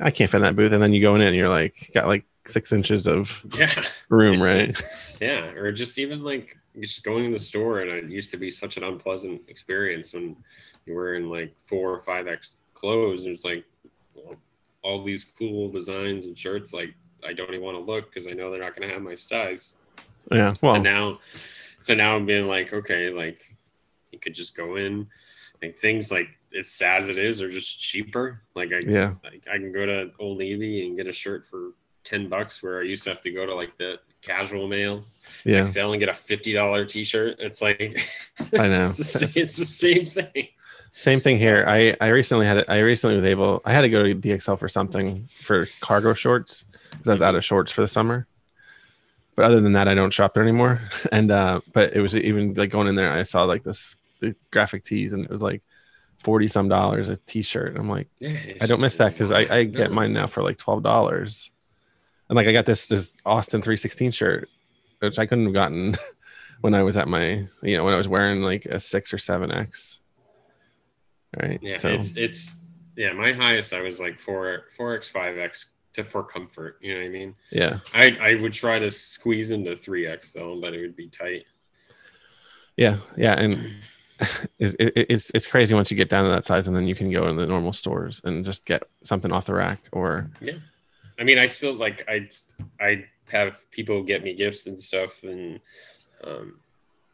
[0.00, 2.06] I can't fit in that booth, and then you go in and you're like got
[2.08, 4.70] like six inches of yeah, room, right?
[5.20, 8.50] yeah, or just even like just going to the store and it used to be
[8.50, 10.36] such an unpleasant experience when
[10.84, 13.64] you were in like four or five X clothes and it's like
[14.14, 14.36] well,
[14.82, 16.94] all these cool designs and shirts like
[17.26, 19.14] I don't even want to look because I know they're not going to have my
[19.14, 19.76] size.
[20.30, 21.18] Yeah, so well, now
[21.86, 23.44] so now i'm being like okay like
[24.10, 25.06] you could just go in
[25.62, 26.28] like things like
[26.58, 29.86] as sad as it is are just cheaper like i yeah, like i can go
[29.86, 31.70] to old navy and get a shirt for
[32.06, 35.04] 10 bucks where i used to have to go to like the Casual Male
[35.44, 38.02] yeah, sale and get a $50 t-shirt it's like
[38.58, 38.86] I know.
[38.88, 40.48] it's, the same, it's the same thing
[40.98, 41.62] Same thing here.
[41.68, 42.64] I I recently had it.
[42.68, 46.64] I recently was able I had to go to DXL for something for cargo shorts
[46.90, 48.26] because I was out of shorts for the summer.
[49.34, 50.80] But other than that, I don't shop there anymore.
[51.12, 54.34] And uh, but it was even like going in there, I saw like this the
[54.50, 55.62] graphic tees, and it was like
[56.24, 57.76] forty some dollars a t-shirt.
[57.76, 60.56] I'm like, yeah, I don't miss that because I, I get mine now for like
[60.56, 61.50] twelve dollars.
[62.28, 64.48] And like I got this this Austin three sixteen shirt,
[64.98, 65.96] which I couldn't have gotten
[66.60, 69.18] when I was at my you know when I was wearing like a six or
[69.18, 70.00] seven X.
[71.40, 71.58] Right.
[71.62, 72.54] Yeah, so it's it's
[72.96, 73.12] yeah.
[73.12, 76.78] My highest I was like four four x five x to for comfort.
[76.80, 77.34] You know what I mean?
[77.50, 77.80] yeah.
[77.92, 81.44] I I would try to squeeze into three x though, but it would be tight.
[82.76, 83.72] Yeah, yeah, and
[84.58, 86.94] it, it, it's it's crazy once you get down to that size, and then you
[86.94, 89.88] can go in the normal stores and just get something off the rack.
[89.92, 90.30] Or
[91.18, 92.28] I mean, I still like I
[92.80, 95.60] I have people get me gifts and stuff, and
[96.24, 96.60] um,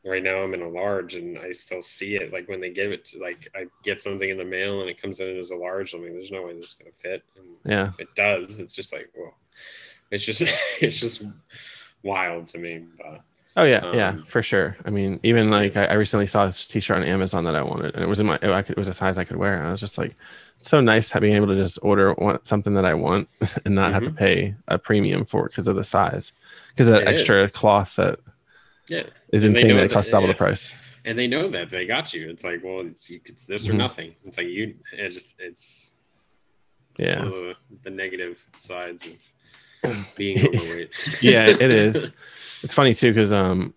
[0.04, 2.32] right now I'm in a large, and I still see it.
[2.32, 5.00] Like when they give it to like I get something in the mail and it
[5.00, 5.94] comes in as a large.
[5.94, 8.92] I mean, there's no way this is gonna fit, and yeah, it does, it's just
[8.92, 9.34] like well,
[10.10, 10.42] it's just
[10.80, 11.24] it's just
[12.02, 12.84] wild to me.
[12.98, 13.22] But
[13.56, 14.76] oh yeah, yeah, Um, for sure.
[14.84, 17.94] I mean, even like I, I recently saw this T-shirt on Amazon that I wanted,
[17.94, 19.80] and it was in my it was a size I could wear, and I was
[19.80, 20.14] just like,
[20.60, 23.28] it's so nice being able to just order one, something that I want
[23.64, 26.32] and not have to pay a premium for it because of the size,
[26.70, 27.14] because of that Mm-hmm.
[27.14, 28.18] Extra cloth that
[28.88, 30.32] yeah, is And insane that it costs double yeah.
[30.34, 30.72] the price.
[31.04, 32.28] and they know that they got you.
[32.30, 33.78] It's like well, it's it's this or Mhm.
[33.78, 34.14] nothing.
[34.24, 34.74] It's like you.
[34.92, 35.94] It just it's
[36.98, 39.14] Yeah, the, the negative sides of
[40.16, 40.90] being overweight.
[41.20, 42.10] yeah, it, is.
[42.64, 43.74] It's funny too because um,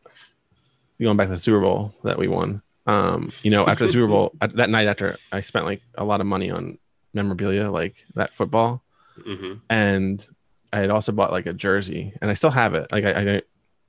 [1.02, 2.62] going back to the Super Bowl that we won.
[2.86, 6.04] Um, you know, after the Super Bowl at- that night after I spent like a
[6.04, 6.78] lot of money on
[7.15, 8.84] memorabilia, like that football,
[9.24, 10.24] hmm and
[10.72, 12.91] I had also bought like a jersey, and I still have it.
[12.91, 13.41] Like I, I,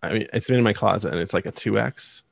[0.02, 2.22] I mean, it's been in my closet, and it's like a two X,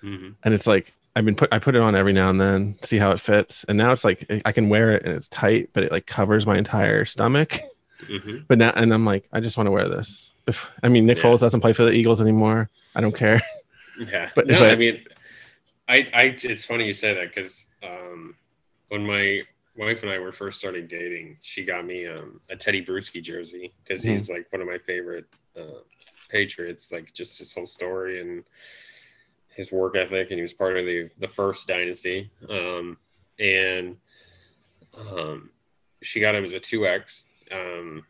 [0.00, 2.78] hmm and it's like I've been put I put it on every now and then,
[2.82, 5.70] see how it fits, and now it's like I can wear it and it's tight,
[5.72, 7.60] but it like covers my entire stomach.
[8.02, 8.46] Mhm.
[8.48, 10.30] But now, and I'm like, I just want to wear this.
[10.46, 11.24] If, I mean, Nick Yeah.
[11.24, 12.70] Foles doesn't play for the Eagles anymore.
[12.94, 13.40] I don't care.
[14.00, 15.04] Yeah, But- no, but- I mean,
[15.88, 18.36] I, I, it's funny you say that because um,
[18.90, 19.42] when my
[19.76, 23.72] wife and I were first starting dating, she got me um, a Tedy Bruschi jersey
[23.82, 24.10] because Mhm.
[24.12, 25.24] he's like one of my favorite
[25.58, 25.80] uh,
[26.28, 26.92] Patriots.
[26.92, 28.44] Like just his whole story and
[29.56, 32.30] his work ethic, and he was part of the the first dynasty.
[32.48, 32.98] Um,
[33.40, 33.96] and
[34.96, 35.50] um,
[36.02, 37.27] she got him as a two X.
[37.52, 38.04] Um,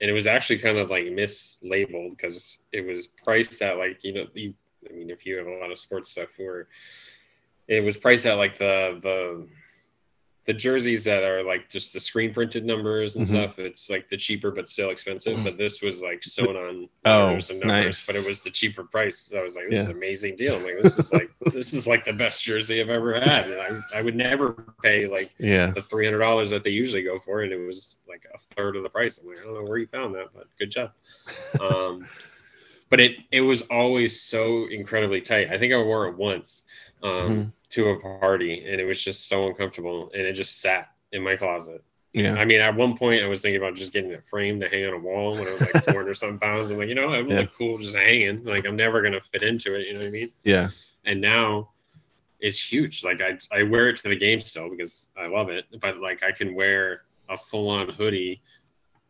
[0.00, 4.12] and it was actually kind of like mislabeled because it was priced at like you
[4.12, 4.52] know you
[4.88, 6.68] I mean, if you have a lot of sports stuff where
[7.68, 9.48] it was priced at like the the
[10.46, 13.28] the jerseys that are like just the screen printed numbers and Mhm.
[13.30, 15.42] stuff, it's like the cheaper but still expensive.
[15.42, 18.06] But this was like sewn on Oh, numbers, nice.
[18.06, 19.18] but it was the cheaper price.
[19.18, 20.56] So I was like, this is an amazing deal.
[20.56, 23.48] I'm like, this is like this is like the best jersey I've ever had.
[23.50, 24.52] And I, I would never
[24.82, 25.70] pay like Yeah.
[25.70, 28.76] the three hundred dollars that they usually go for, and it was like a third
[28.76, 29.18] of the price.
[29.18, 30.90] I'm like, I don't know where you found that, but good job.
[31.60, 32.06] Um,
[32.90, 35.50] but it it was always so incredibly tight.
[35.50, 36.62] I think I wore it once
[37.02, 37.52] um, Mhm.
[37.70, 41.36] to a party, and it was just so uncomfortable, and it just sat in my
[41.36, 41.82] closet.
[42.12, 42.34] Yeah.
[42.34, 44.86] I mean, at one point, I was thinking about just getting it framed to hang
[44.86, 46.70] on a wall when I was like 400 some pounds.
[46.70, 47.40] I'm like, you know, it would Yeah.
[47.40, 48.44] look cool just hanging.
[48.44, 49.86] Like, I'm never gonna fit into it.
[49.88, 50.30] You know what I mean?
[50.44, 50.68] Yeah.
[51.04, 51.70] and now
[52.40, 53.02] it's huge.
[53.04, 56.22] Like I, I wear it to the game still because I love it, but like
[56.22, 58.40] I can wear a full on hoodie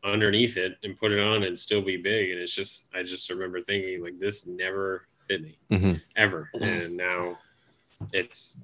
[0.05, 2.31] underneath it and put it on and still be big.
[2.31, 6.01] And it's just, I just remember thinking like this never fit me Mhm.
[6.17, 6.51] ever.
[6.61, 7.39] And now
[8.13, 8.61] it's,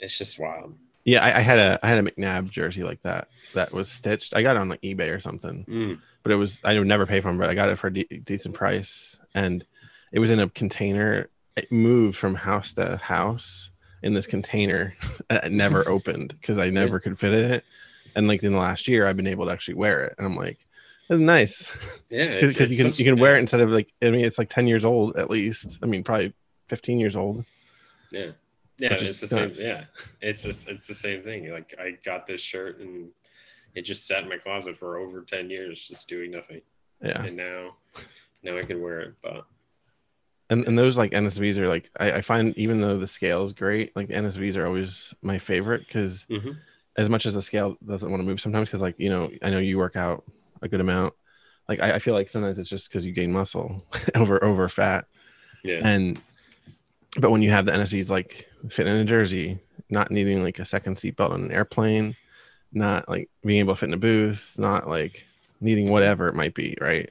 [0.00, 0.76] it's just wild.
[1.04, 1.24] Yeah.
[1.24, 4.34] I, I had a I had a McNabb jersey like that that was stitched.
[4.36, 5.64] I got it on like eBay or something.
[5.68, 6.00] Mm.
[6.22, 7.92] but it was I would never pay for them, but I got it for a
[7.94, 9.64] de- decent price, and
[10.12, 11.28] it was in a container.
[11.56, 13.70] It moved from house to house
[14.02, 14.94] in this container.
[15.30, 17.64] it never opened because I never could fit in it.
[18.18, 20.34] And like in the last year, I've been able to actually wear it, and I'm
[20.34, 20.58] like,
[21.08, 21.70] "That's nice,"
[22.10, 22.34] Yeah.
[22.40, 24.50] because you can such- you can wear it instead of like I mean, it's like
[24.50, 25.78] ten years old at least.
[25.82, 26.32] I mean, probably
[26.68, 27.44] fifteen years old.
[28.10, 28.32] Yeah.
[28.78, 28.94] Yeah.
[28.94, 29.44] It's the same.
[29.48, 29.62] nuts.
[29.62, 29.84] Yeah.
[30.20, 31.50] It's just, it's the same thing.
[31.52, 33.08] Like I got this shirt and
[33.76, 36.62] it just sat in my closet for over 10 years, just doing nothing.
[37.02, 37.74] Yeah, and now
[38.42, 39.14] now I can wear it.
[39.22, 39.44] But
[40.50, 43.52] and and those like NSVs are like I, I find even though the scale is
[43.52, 46.56] great, like the NSVs are always my favorite because Mhm.
[46.98, 49.48] As much as the scale doesn't want to move sometimes because like you know i
[49.48, 50.24] know you work out
[50.60, 51.14] a good amount.
[51.68, 55.06] Like i, I feel like sometimes it's just because you gain muscle over over fat.
[55.62, 56.20] Yeah, and
[57.20, 59.58] but when you have the nsvs like fitting in a jersey
[59.88, 62.14] not needing like a second seatbelt on an airplane
[62.72, 65.24] not like being able to fit in a booth not like
[65.60, 67.10] needing whatever it might be right?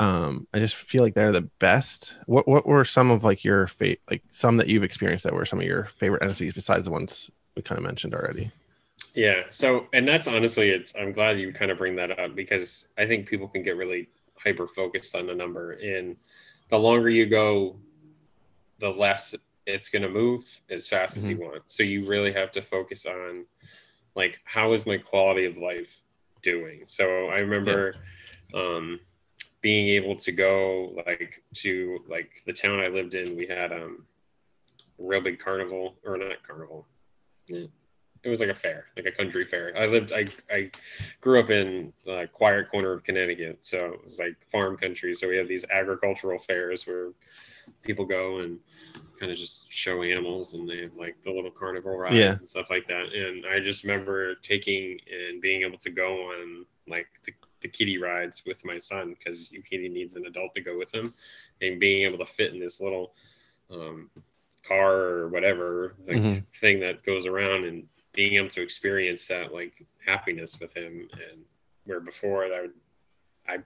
[0.00, 2.14] Um i just feel like they're the best.
[2.26, 5.44] What what were some of like your fate like some that you've experienced that were
[5.44, 8.50] some of your favorite nsvs besides the ones we kind of mentioned already
[9.14, 9.42] yeah.
[9.48, 10.94] So, and that's honestly, it's.
[10.96, 14.08] I'm glad you kind of bring that up because I think people can get really
[14.36, 16.16] hyper focused on the number, and
[16.70, 17.76] the longer you go,
[18.78, 19.34] the less
[19.66, 21.62] it's going to move as fast as you want.
[21.66, 23.46] So you really have to focus on,
[24.16, 26.02] like, how is my quality of life
[26.42, 26.84] doing?
[26.86, 27.94] So I remember.
[28.54, 29.00] Um,
[29.62, 34.04] being able to go like to like the town I lived in, we had um
[34.98, 36.86] a real big carnival or not carnival.
[37.46, 37.66] Yeah.
[38.24, 39.76] It was like a fair, like a country fair.
[39.76, 40.70] I lived, I, I
[41.20, 45.12] grew up in the quiet corner of Connecticut, so it was like farm country.
[45.14, 47.10] So we have these agricultural fairs where
[47.82, 48.60] people go and
[49.18, 52.30] kind of just show animals, and they have like the little carnival rides Yeah.
[52.38, 53.12] and stuff like that.
[53.12, 57.98] And I just remember taking and being able to go on like the, the kitty
[57.98, 61.12] rides with my son because Yukini needs an adult to go with him,
[61.60, 63.14] and being able to fit in this little
[63.68, 64.10] um,
[64.62, 66.44] car or whatever like Mhm.
[66.54, 71.08] thing that goes around and being able to experience that like happiness with him.
[71.12, 71.42] And
[71.84, 72.72] where before I would
[73.48, 73.58] I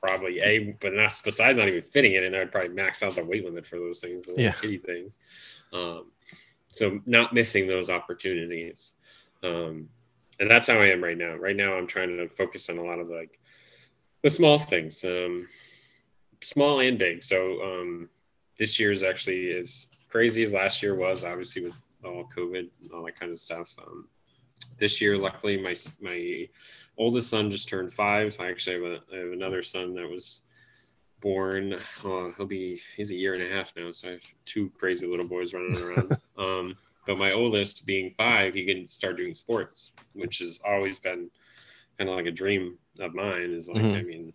[0.00, 3.24] probably a but not besides not even fitting it and I'd probably max out the
[3.24, 4.52] weight limit for those things the Yeah.
[4.52, 5.18] kitty things.
[5.72, 6.10] Um
[6.68, 8.94] so not missing those opportunities.
[9.42, 9.88] Um
[10.40, 11.34] and that's how I am right now.
[11.36, 13.38] Right now I'm trying to focus on a lot of like
[14.22, 15.48] the small things um
[16.42, 17.22] small and big.
[17.22, 18.08] So um
[18.58, 23.04] this year's actually as crazy as last year was obviously with all COVID and all
[23.04, 23.74] that kind of stuff.
[23.78, 24.08] Um,
[24.78, 26.48] this year, luckily, my my
[26.96, 28.36] oldest son just turned five.
[28.40, 30.42] I actually have, a, I have another son that was
[31.20, 31.78] born.
[32.04, 35.06] Oh, he'll be he's a year and a half now, so I have two crazy
[35.06, 36.16] little boys running around.
[36.38, 41.30] um, but my oldest, being five, he can start doing sports, which has always been
[41.98, 43.52] kind of like a dream of mine.
[43.52, 43.98] Is like, Mhm.
[43.98, 44.32] I mean,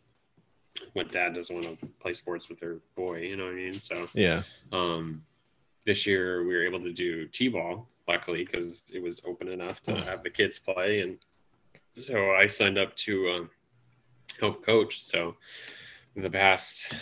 [0.93, 3.21] what dad doesn't want to play sports with their boy?
[3.21, 3.73] You know what I mean?
[3.73, 5.23] So yeah um
[5.85, 9.95] this year we were able to do t-ball luckily because it was open enough to
[10.01, 11.17] have the kids play and
[11.93, 13.49] so i signed up to um,
[14.39, 15.03] help coach.
[15.03, 15.35] So
[16.15, 16.93] in the past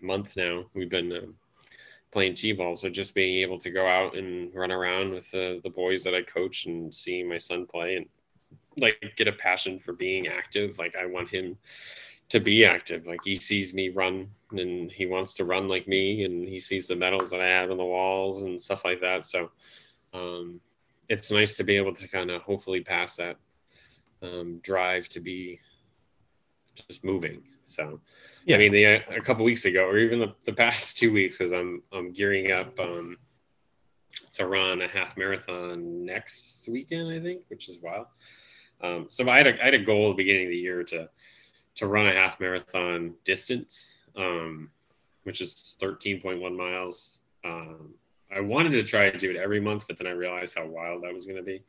[0.00, 1.34] month now we've been um,
[2.10, 2.76] playing t-ball.
[2.76, 6.14] So just being able to go out and run around with the, the boys that
[6.14, 8.06] i coach and seeing my son play and
[8.78, 11.58] like get a passion for being active like i want him
[12.32, 13.06] to be active.
[13.06, 16.86] Like he sees me run and he wants to run like me and he sees
[16.86, 19.22] the medals that I have on the walls and stuff like that.
[19.24, 19.50] So
[20.14, 20.58] um,
[21.10, 23.36] it's nice to be able to kind of hopefully pass that
[24.22, 25.60] um, drive to be
[26.88, 27.42] just moving.
[27.64, 28.00] So
[28.46, 28.56] yeah.
[28.56, 31.52] I mean, the, a couple weeks ago, or even the, the past two weeks, because
[31.52, 33.18] I'm I'm gearing up um,
[34.32, 38.06] to run a half marathon next weekend, I think, which is wild.
[38.80, 40.82] Um, so I had a I had a goal at the beginning of the year
[40.84, 41.10] to
[41.76, 44.70] to run a half marathon distance, um,
[45.24, 47.20] which is 13.1 miles.
[47.44, 47.94] Um,
[48.34, 51.04] I wanted to try to do it every month, but then I realized how wild
[51.04, 51.62] that was going to be.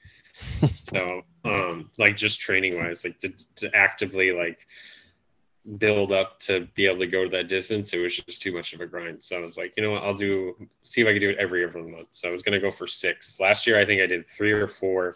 [0.67, 4.65] so, um, like just training wise, like to, to actively like
[5.77, 8.73] build up to be able to go to that distance, it was just too much
[8.73, 9.21] of a grind.
[9.21, 11.37] So I was like, you know what, I'll do see if I can do it
[11.37, 12.07] every other month.
[12.11, 13.39] So I was going to go for six.
[13.39, 15.15] Last year, I think I did three or four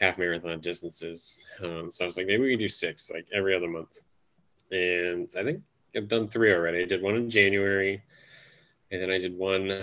[0.00, 1.40] half marathon distances.
[1.62, 3.98] Um, so I was like, maybe we can do six, like every other month
[4.70, 5.62] and I think
[5.94, 6.82] I've done three already.
[6.82, 8.02] I did one in January,
[8.90, 9.82] and then I did one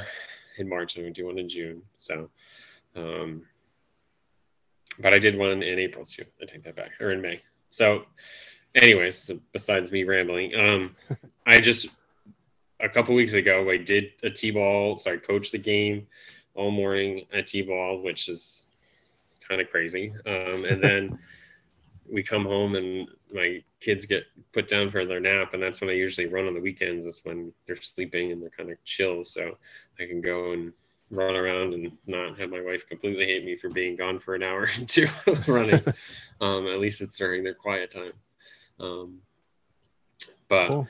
[0.57, 1.81] in March, and I'm gonna do one in June.
[1.97, 2.29] So,
[2.95, 3.43] um,
[4.99, 6.25] but I did one in April too.
[6.41, 7.41] I take that back, or in May.
[7.69, 8.03] So,
[8.75, 10.95] anyways, so besides me rambling, um,
[11.45, 11.89] I just
[12.79, 16.07] a couple weeks ago I did a t-ball, so I coached the game
[16.53, 18.69] all morning at t-ball, which is
[19.47, 20.13] kind of crazy.
[20.25, 21.19] Um, and then
[22.11, 25.89] we come home and my kids get put down for their nap, and that's when
[25.89, 27.05] I usually run on the weekends.
[27.05, 29.57] It's when they're sleeping and they're kind of chill, so
[29.99, 30.73] I can go and
[31.11, 34.43] run around and not have my wife completely hate me for being gone for an
[34.43, 35.07] hour or two
[35.47, 35.81] running.
[36.41, 38.13] um, at least it's during their quiet time.
[38.79, 39.19] Um,
[40.47, 40.87] but cool.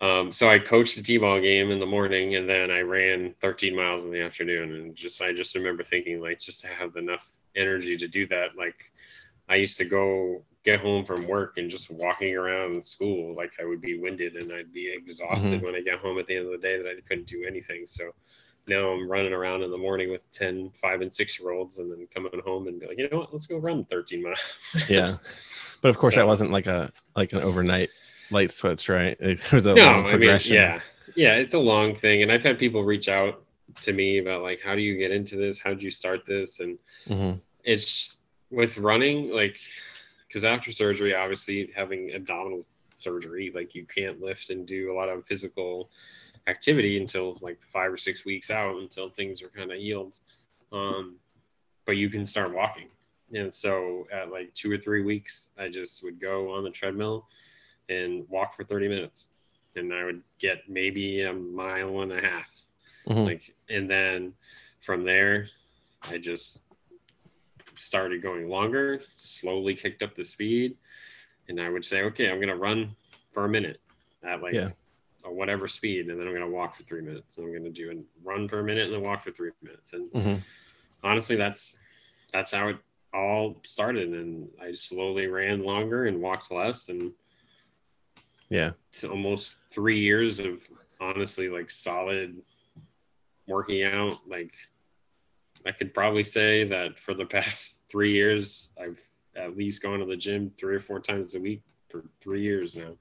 [0.00, 3.74] um, so I coached the t-ball game in the morning, and then I ran 13
[3.74, 4.74] miles in the afternoon.
[4.74, 8.56] And just I just remember thinking like just to have enough energy to do that,
[8.56, 8.92] like
[9.48, 13.64] I used to go get home from work and just walking around school, like I
[13.64, 15.64] would be winded and I'd be exhausted mm-hmm.
[15.64, 17.86] when I get home at the end of the day that I couldn't do anything.
[17.86, 18.10] So
[18.66, 21.90] now I'm running around in the morning with 10, five and six year olds and
[21.90, 24.76] then coming home and be like, you know what, let's go run 13 miles.
[24.90, 25.16] yeah.
[25.80, 27.88] But of course so, that wasn't like a, like an overnight
[28.30, 29.16] light switch, right?
[29.20, 30.56] It was a no, long progression.
[30.56, 30.80] I mean, yeah.
[31.16, 31.34] Yeah.
[31.36, 32.22] It's a long thing.
[32.22, 33.42] And I've had people reach out
[33.80, 35.60] to me about like, how do you get into this?
[35.60, 36.60] How did you start this?
[36.60, 36.78] And
[37.08, 37.38] mm-hmm.
[37.64, 38.18] it's
[38.50, 39.58] with running, like
[40.28, 42.64] because after surgery, obviously having abdominal
[42.96, 45.90] surgery, like you can't lift and do a lot of physical
[46.46, 50.18] activity until like five or six weeks out until things are kind of healed.
[50.72, 51.16] Um,
[51.86, 52.88] but you can start walking.
[53.32, 57.26] And so at like two or three weeks, I just would go on the treadmill
[57.88, 59.30] and walk for 30 minutes.
[59.76, 62.64] And I would get maybe a mile and a half.
[63.08, 63.24] Mm-hmm.
[63.24, 64.32] Like, and then
[64.80, 65.48] from there,
[66.02, 66.62] I just
[67.78, 70.76] started going longer, slowly kicked up the speed,
[71.48, 72.94] and I would say, okay, I'm going to run
[73.32, 73.80] for a minute
[74.24, 74.70] at like yeah.
[75.24, 77.36] whatever speed, and then I'm going to walk for three minutes.
[77.36, 79.50] And I'm going to do a run for a minute and then walk for three
[79.62, 79.92] minutes.
[79.92, 80.36] And mm-hmm.
[81.02, 81.78] honestly, that's
[82.32, 82.76] that's how it
[83.14, 84.10] all started.
[84.10, 87.12] And I slowly ran longer and walked less, and
[88.48, 90.62] yeah, it's almost three years of
[91.00, 92.36] honestly like solid
[93.46, 94.54] working out, like
[95.68, 98.98] I could probably say that for the past three years, I've
[99.36, 102.74] at least gone to the gym three or four times a week for three years
[102.74, 102.96] now.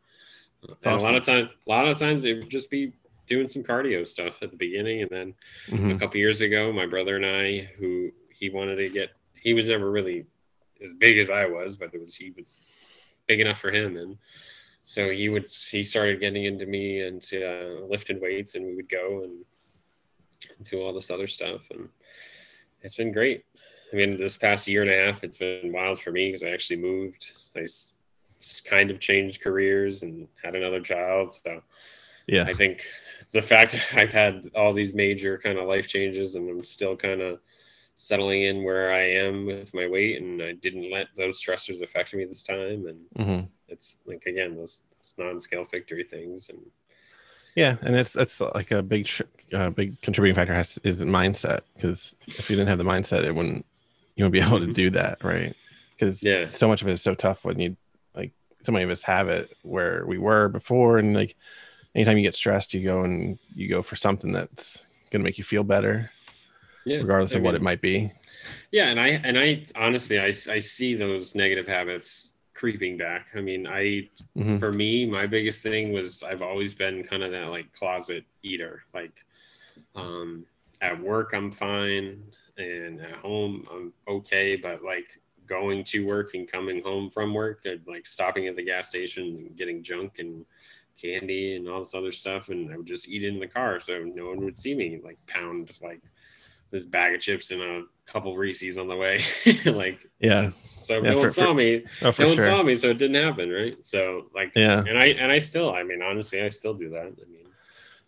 [0.86, 0.94] awesome.
[0.94, 2.94] a lot of time, a lot of times it would just be
[3.26, 5.34] doing some cardio stuff at the beginning, and then
[5.68, 5.92] mm-hmm.
[5.92, 9.68] a couple years ago, my brother and I, who he wanted to get, he was
[9.68, 10.26] never really
[10.84, 12.62] as big as I was, but it was he was
[13.28, 14.18] big enough for him, and
[14.84, 18.90] so he would he started getting into me and uh, lifting weights, and we would
[18.90, 21.90] go and do all this other stuff, and
[22.82, 23.46] it's been great.
[23.92, 26.50] I mean, this past year and a half, it's been wild for me because I
[26.50, 27.32] actually moved.
[27.56, 27.66] I
[28.66, 31.34] kind of changed careers and had another child.
[31.34, 31.62] So,
[32.28, 32.84] yeah, I think
[33.32, 37.22] the fact I've had all these major kind of life changes and I'm still kind
[37.22, 37.40] of
[37.96, 42.14] settling in where I am with my weight, and I didn't let those stressors affect
[42.14, 42.86] me this time.
[42.88, 43.46] And mm-hmm.
[43.68, 46.60] it's like again those, those non-scale victory things, and
[47.58, 49.10] yeah, and it's it's like a big
[49.52, 53.34] uh, big contributing factor has is mindset because if you didn't have the mindset, it
[53.34, 53.66] wouldn't
[54.16, 54.74] you wouldn't be able to mm-hmm.
[54.74, 55.56] do that, right?
[55.90, 57.76] Because yeah, so much of it is so tough when you
[58.16, 58.32] like
[58.62, 61.36] so many of us have it where we were before, and like
[61.96, 65.44] anytime you get stressed, you go and you go for something that's gonna make you
[65.44, 66.12] feel better,
[66.86, 68.12] Yeah, regardless I of what it might be.
[68.72, 73.28] Yeah, and I and I honestly I I see those negative habits creeping back.
[73.36, 74.60] I mean, I Mhm.
[74.60, 78.84] for me, my biggest thing was I've always been kind of that like closet eater.
[78.94, 79.24] Like
[79.96, 80.46] um
[80.82, 82.24] at work I'm fine
[82.58, 87.62] and at home I'm okay, but like going to work and coming home from work
[87.66, 90.46] and like stopping at the gas station and getting junk and
[91.00, 93.80] candy and all this other stuff and I would just eat it in the car
[93.80, 96.02] so no one would see me like pound like
[96.72, 99.20] this bag of chips and a couple Reese's on the way.
[99.66, 100.52] like Yeah.
[100.62, 102.46] so Yeah, no for- one saw for- me Oh, no one sure.
[102.46, 103.84] saw me, so it didn't happen, right?
[103.84, 104.84] So like, Yeah.
[104.88, 107.02] and I and I still, I mean, honestly, I still do that.
[107.02, 107.46] I mean,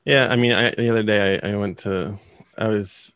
[0.05, 2.17] Yeah, I mean, I, the other day I, I went to,
[2.57, 3.13] I was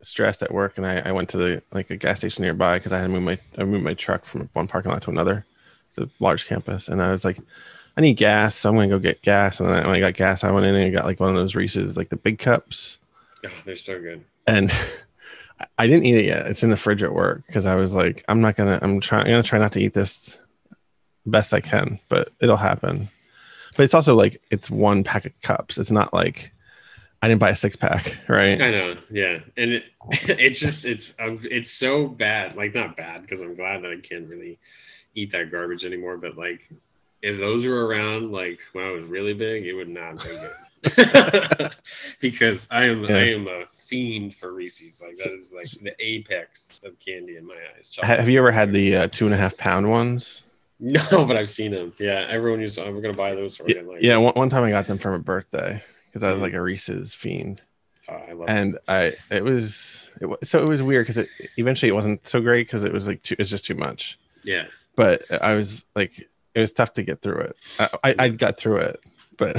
[0.00, 2.92] stressed at work, and I, I went to the like a gas station nearby because
[2.92, 5.44] I had to move my I moved my truck from one parking lot to another.
[5.88, 7.38] It's a large campus, and I was like,
[7.96, 9.58] I need gas, so I'm gonna go get gas.
[9.58, 11.56] And then when I got gas, I went in and got like one of those
[11.56, 12.98] Reese's, like the big cups,
[13.44, 14.24] oh, they're so good.
[14.46, 14.70] and
[15.78, 16.46] I- didn't eat it yet.
[16.46, 19.26] It's in the fridge at work because I was like, I'm not gonna, I'm trying,
[19.26, 20.38] I'm gonna try not to eat this
[21.26, 23.08] best I can, but it'll happen.
[23.76, 25.78] But it's also like it's one pack of cups.
[25.78, 26.52] It's not like
[27.22, 28.60] I didn't buy a six pack, right?
[28.60, 32.56] I know, yeah, and it, it's just it's um, it's so bad.
[32.56, 34.58] Like not bad because I'm glad that I can't really
[35.14, 36.16] eat that garbage anymore.
[36.16, 36.68] But like,
[37.22, 40.50] if those were around, like when I was really big, it would not be good.
[42.20, 43.16] because I am Yeah.
[43.16, 45.02] I am a fiend for Reese's.
[45.02, 47.92] Like that is like the apex of candy in my eyes.
[48.02, 50.42] Ha- Have you ever had the uh, two and a half pound ones?
[50.80, 51.92] No, but I've seen them.
[51.98, 52.78] Yeah, everyone used.
[52.78, 53.80] I'm gonna buy those for Yeah.
[53.82, 56.52] Like, yeah one, one time I got them from a birthday because I was like
[56.52, 57.62] a Reese's fiend,
[58.08, 58.48] oh, I love.
[58.48, 62.40] and I it was it so it was weird because it eventually it wasn't so
[62.40, 64.20] great because it was like too, it was just too much.
[64.44, 67.56] yeah, But I was like it was tough to get through it.
[67.80, 69.00] I I, I got through it,
[69.36, 69.56] but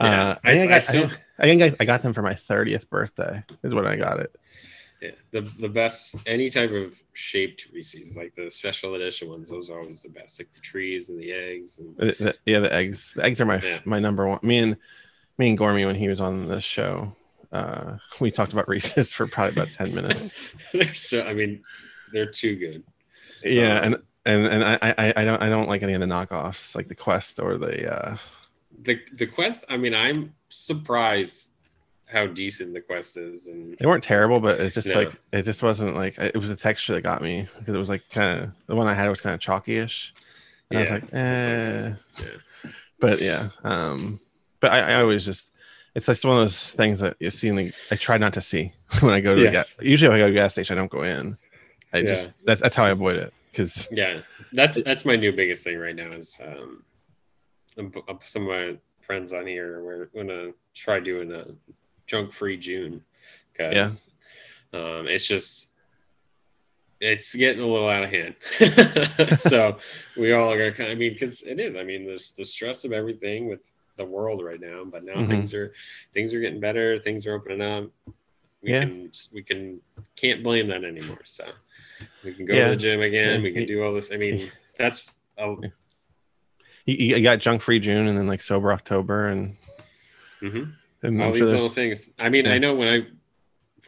[0.00, 2.34] Yeah, uh, I, I- think I, still- I think I, I got them for my
[2.34, 4.36] thirtieth birthday is when I got it.
[5.02, 5.10] yeah.
[5.32, 9.80] The the best any type of shaped Reese's, like the special edition ones, those are
[9.80, 10.38] always the best.
[10.40, 13.14] Like the trees and the eggs and The- the- yeah, the eggs.
[13.14, 13.78] The eggs are my Yeah.
[13.84, 14.38] my number one.
[14.42, 14.76] Me and
[15.38, 17.14] me and Gormy when he was on the show,
[17.52, 20.32] uh, we talked about Reese's for probably about ten minutes.
[20.72, 21.24] they're so.
[21.24, 21.62] I mean,
[22.12, 22.82] they're too good.
[23.44, 26.06] Yeah, Um, and and and I, I I don't I don't like any of the
[26.06, 28.16] knockoffs like the Quest or the uh
[28.82, 29.64] The the quest.
[29.68, 31.52] I mean, I'm surprised
[32.06, 35.00] how decent the quest is, and they weren't terrible, but it just No.
[35.00, 37.88] like it just wasn't like it was the texture that got me because it was
[37.88, 40.12] like kind of the one I had was kind of chalky-ish.
[40.70, 41.92] And I was like, eh.
[42.18, 42.26] yeah.
[43.00, 44.20] But yeah, um,
[44.60, 45.52] but I, I always just
[45.94, 47.52] it's like one of those things that you see.
[47.52, 49.74] Like, I try not to see when I go to the Yes.
[49.74, 49.86] gas.
[49.86, 51.36] Usually, if I go to the gas station, I don't go in.
[51.92, 52.08] I Yeah.
[52.08, 54.20] just that's that's how I avoid it because Yeah,
[54.52, 56.84] that's that's my new biggest thing right now is um,
[57.76, 61.46] some of my friends on here we're gonna try doing a
[62.06, 63.02] junk free June
[63.52, 64.10] because
[64.72, 65.70] um, it's just
[67.00, 68.34] it's getting a little out of hand.
[69.38, 69.76] so
[70.16, 71.76] we all are gonna kind of, I mean, because it is.
[71.76, 73.60] I mean, there's the stress of everything with
[73.96, 75.28] the world right now, but now Mhm.
[75.28, 75.72] things are
[76.14, 76.98] things are getting better.
[76.98, 77.90] Things are opening up.
[78.62, 78.84] We Yeah.
[78.84, 79.80] can we can
[80.16, 81.20] can't blame that anymore.
[81.24, 81.44] So
[82.22, 82.64] we can go Yeah.
[82.64, 83.40] to the gym again.
[83.40, 83.42] Yeah.
[83.42, 84.10] We can do all this.
[84.10, 85.56] I mean, that's a,
[86.84, 89.56] you, you got junk free June and then like sober October and
[90.40, 90.72] mhm.
[91.02, 92.10] and all these sure little things.
[92.18, 92.54] I mean, Yeah.
[92.54, 93.06] I know when I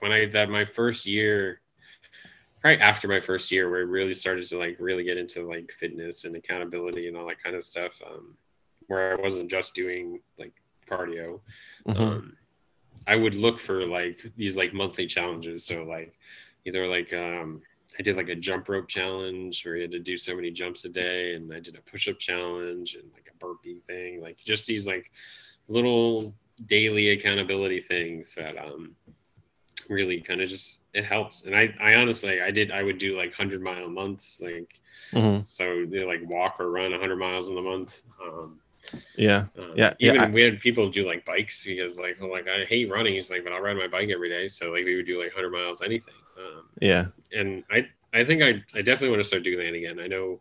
[0.00, 1.60] when I that my first year,
[2.64, 5.70] right after my first year, where I really started to like really get into like
[5.72, 8.36] fitness and accountability and all that kind of stuff, um,
[8.88, 10.52] where I wasn't just doing like
[10.86, 11.40] cardio.
[11.86, 11.98] Mhm.
[11.98, 12.36] Um,
[13.06, 15.64] I would look for like these like monthly challenges.
[15.64, 16.18] So like
[16.64, 17.62] either like um,
[17.98, 20.84] I did like a jump rope challenge where you had to do so many jumps
[20.84, 24.38] a day, and I did a push up challenge and like a burpee thing, like
[24.38, 25.10] just these like
[25.68, 26.34] little
[26.66, 28.96] daily accountability things that um
[29.88, 31.44] really kind of just it helps.
[31.44, 34.80] And I I honestly I did I would do like hundred mile months, like
[35.12, 35.42] Mhm.
[35.42, 38.00] so they like walk or run hundred miles in the month.
[38.22, 38.60] Um,
[39.16, 42.30] yeah um, Yeah, yeah, Even I- we had people do like bikes because like well,
[42.30, 43.14] like I hate running.
[43.14, 44.48] He's like, but I'll ride my bike every day.
[44.48, 46.15] So like we would do like hundred miles, anything.
[46.36, 49.98] Um, yeah and I I think I I definitely want to start doing that again.
[50.00, 50.40] I know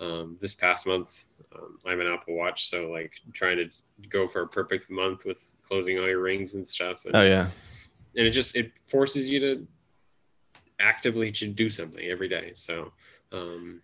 [0.00, 3.68] um, this past month um, I have an Apple Watch, so like trying to
[4.08, 7.04] go for a perfect month with closing all your rings and stuff.
[7.04, 7.48] And, oh yeah
[8.14, 9.66] and it just it forces you to
[10.80, 12.52] actively to do something every day.
[12.54, 12.92] So
[13.32, 13.80] um,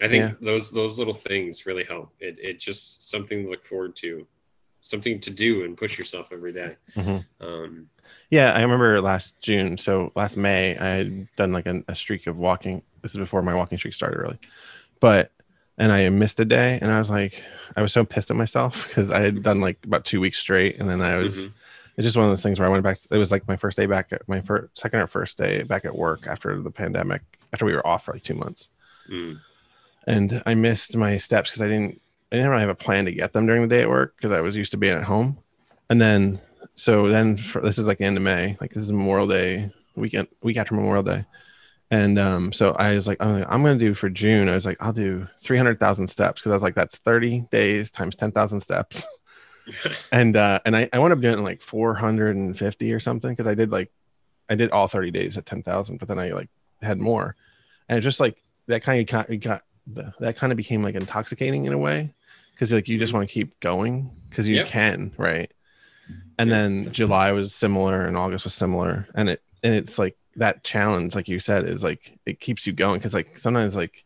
[0.00, 0.34] I think Yeah.
[0.40, 2.12] those those little things really help.
[2.20, 4.26] It it just something to look forward to,
[4.80, 6.76] something to do and push yourself every day.
[6.96, 7.24] Mhm.
[7.40, 7.88] Um,
[8.30, 12.26] yeah I remember last June so last May I had done like a, a streak
[12.26, 14.38] of walking this is before my walking streak started really
[15.00, 15.32] but
[15.78, 17.42] and I missed a day and I was like
[17.76, 20.78] I was so pissed at myself because I had done like about two weeks straight
[20.78, 21.52] and then I was mhm.
[21.96, 22.98] it's just one of those things where I went back.
[23.10, 25.84] It was like my first day back at my first, second or first day back
[25.84, 28.68] at work after the pandemic, after we were off for like two months.
[29.10, 29.40] Mm.
[30.06, 32.00] And I missed my steps because I didn't,
[32.30, 34.32] I didn't really have a plan to get them during the day at work because
[34.32, 35.38] I was used to being at home.
[35.90, 36.40] And then,
[36.74, 39.70] so then for, this is like the end of May, like this is Memorial Day
[39.96, 41.24] weekend, week after Memorial Day.
[41.90, 44.48] And um, so I was like, I'm, I'm going to do for June.
[44.48, 48.16] I was like, I'll do 300,000 steps because I was like, that's 30 days times
[48.16, 49.06] 10,000 steps.
[50.12, 53.70] and uh, and I, I wound up doing like 450 or something because I did
[53.70, 53.90] like
[54.48, 56.48] I did all 30 days at 10,000, but then I like
[56.80, 57.36] had more,
[57.88, 59.62] and it just like that kind of got, got
[60.20, 62.14] that kind of became like intoxicating in a way
[62.54, 64.66] because like you just want to keep going because you Yep.
[64.66, 65.52] can right,
[66.38, 70.64] and then July was similar and August was similar, and it and it's like that
[70.64, 72.98] challenge like you said is like it keeps you going.
[72.98, 74.04] Because like sometimes like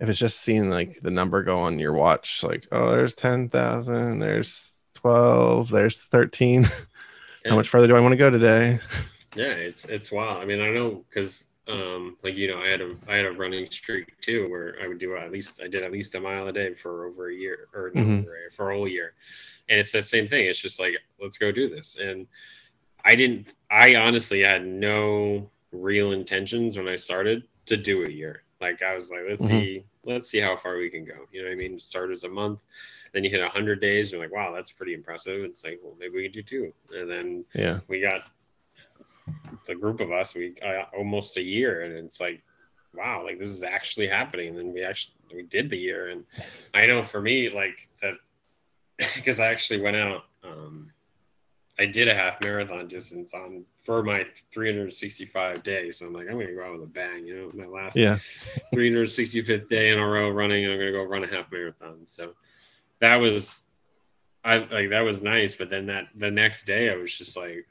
[0.00, 4.18] if it's just seeing like the number go on your watch like oh there's 10,000
[4.18, 6.62] there's 12 there's 13
[7.44, 7.50] Yeah.
[7.52, 8.80] how much further do I want to go today?
[9.36, 10.38] Yeah, it's it's wild.
[10.42, 13.32] I mean, I know because um, like you know, I had a I had a
[13.32, 16.46] running streak too, where I would do at least I did at least a mile
[16.46, 18.20] a day for over a year or Mhm.
[18.20, 19.14] over a for a whole year,
[19.68, 20.46] and it's the same thing.
[20.46, 22.26] It's just like let's go do this, and
[23.04, 23.52] I didn't.
[23.70, 28.44] I honestly had no real intentions when I started to do a year.
[28.60, 29.48] Like I was like, let's Mhm.
[29.48, 31.26] see, let's see how far we can go.
[31.32, 31.78] You know what I mean?
[31.78, 32.60] Start as a month,
[33.12, 34.12] then you hit hundred days.
[34.12, 35.44] You're like, wow, that's pretty impressive.
[35.44, 38.30] It's like, well, maybe we can do two, and then yeah we got
[39.66, 42.42] the group of us we uh, almost a year and it's like
[42.94, 46.24] wow like this is actually happening and then we actually we did the year and
[46.74, 48.14] i know for me like that
[49.14, 50.90] because i actually went out um
[51.78, 56.38] i did a half marathon distance on for my 365 days so i'm like i'm
[56.38, 58.18] gonna go out with a bang you know my last yeah.
[58.74, 62.32] 365th day in a row running and i'm gonna go run a half marathon so
[63.00, 63.64] that was
[64.44, 67.66] i like that was nice but then that the next day i was just like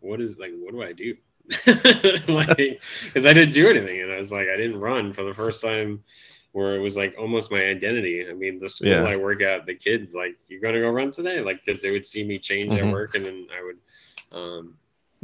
[0.00, 1.14] what is like what do i do
[2.28, 5.34] like because i didn't do anything and i was like i didn't run for the
[5.34, 6.02] first time
[6.52, 9.06] where it was like almost my identity i mean the school Yeah.
[9.06, 12.06] i work at the kids like you're gonna go run today like because they would
[12.06, 12.80] see me change Mhm.
[12.86, 13.78] at work and then i would
[14.32, 14.74] um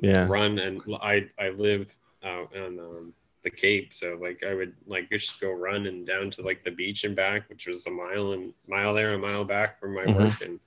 [0.01, 1.95] yeah run and I I live
[2.25, 3.13] out on um,
[3.43, 6.71] the Cape, so like I would like just go run and down to like the
[6.71, 10.05] beach and back, which was a mile and mile there, a mile back from my
[10.07, 10.15] Mhm.
[10.15, 10.61] work, and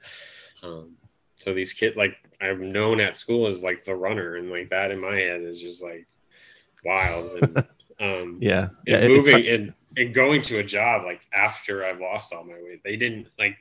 [0.63, 0.91] um,
[1.39, 4.91] so these kids like I'm known at school as like the runner, and like that
[4.91, 6.07] in my head is just like
[6.83, 7.57] wild and
[7.99, 11.85] um, yeah and yeah it's moving fun- and, and going to a job like after
[11.85, 12.83] I've lost all my weight.
[12.83, 13.57] They didn't like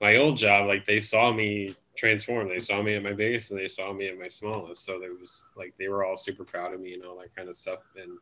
[0.00, 2.48] my old job, like they saw me transform.
[2.48, 4.84] They saw me at my biggest and they saw me at my smallest.
[4.84, 7.48] So there was like they were all super proud of me and all that kind
[7.48, 7.80] of stuff.
[8.00, 8.18] And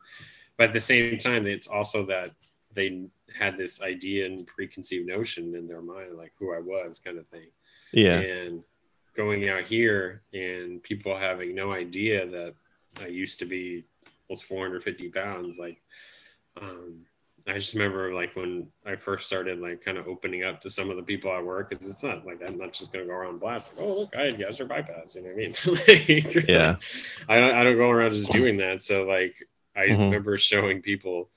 [0.56, 2.32] but at the same time, it's also that
[2.72, 7.18] they had this idea and preconceived notion in their mind, like who I was, kind
[7.18, 7.48] of thing
[7.92, 8.62] yeah and
[9.20, 12.54] going out here and people having no idea that
[13.00, 13.84] I used to be
[14.28, 15.58] almost 450 pounds.
[15.58, 15.82] Like,
[16.60, 17.00] um,
[17.46, 20.90] I just remember like when I first started like kind of opening up to some
[20.90, 23.40] of the people at work, because it's not like I'm not just gonna go around
[23.40, 23.76] blast.
[23.76, 25.14] Like, oh look, I had gastric bypass.
[25.14, 26.34] You know what I mean?
[26.36, 26.76] Like, Yeah.
[27.28, 28.82] I don't I don't go around just doing that.
[28.82, 29.36] So like
[29.76, 30.04] I Mhm.
[30.06, 31.30] remember showing people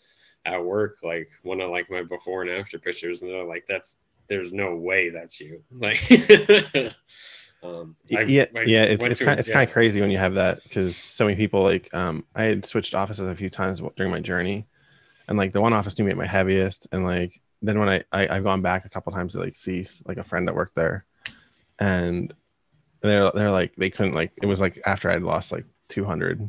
[0.45, 3.99] at work like one of like my before and after pictures, and they're like, "That's
[4.27, 5.99] there's no way that's you." Like,
[7.63, 9.53] um, I- yeah I yeah it's, it's to- kind it's yeah.
[9.55, 12.65] kind of crazy when you have that because so many people like um i had
[12.65, 14.65] switched offices a few times during my journey
[15.27, 18.03] and like the one office knew me at my heaviest and like then when i,
[18.11, 20.75] I i've gone back a couple times to like see like a friend that worked
[20.75, 21.05] there
[21.79, 22.33] and
[23.01, 26.39] they're they're like they couldn't like it was like after i'd lost like 200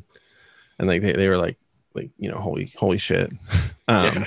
[0.78, 1.56] and like they, they were like
[1.94, 3.30] like you know holy holy shit
[3.88, 4.24] um Yeah.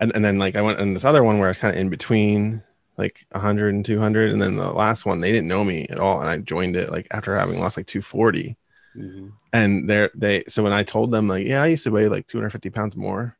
[0.00, 1.80] and, and then like i went in this other one where i was kind of
[1.80, 2.62] in between
[3.00, 6.20] like 100 and 200 and then the last one they didn't know me at all
[6.20, 8.56] and i joined it like after having lost like 240
[8.96, 9.32] Mhm.
[9.52, 12.26] and they're they so when i told them like yeah i used to weigh like
[12.28, 13.36] 250 pounds more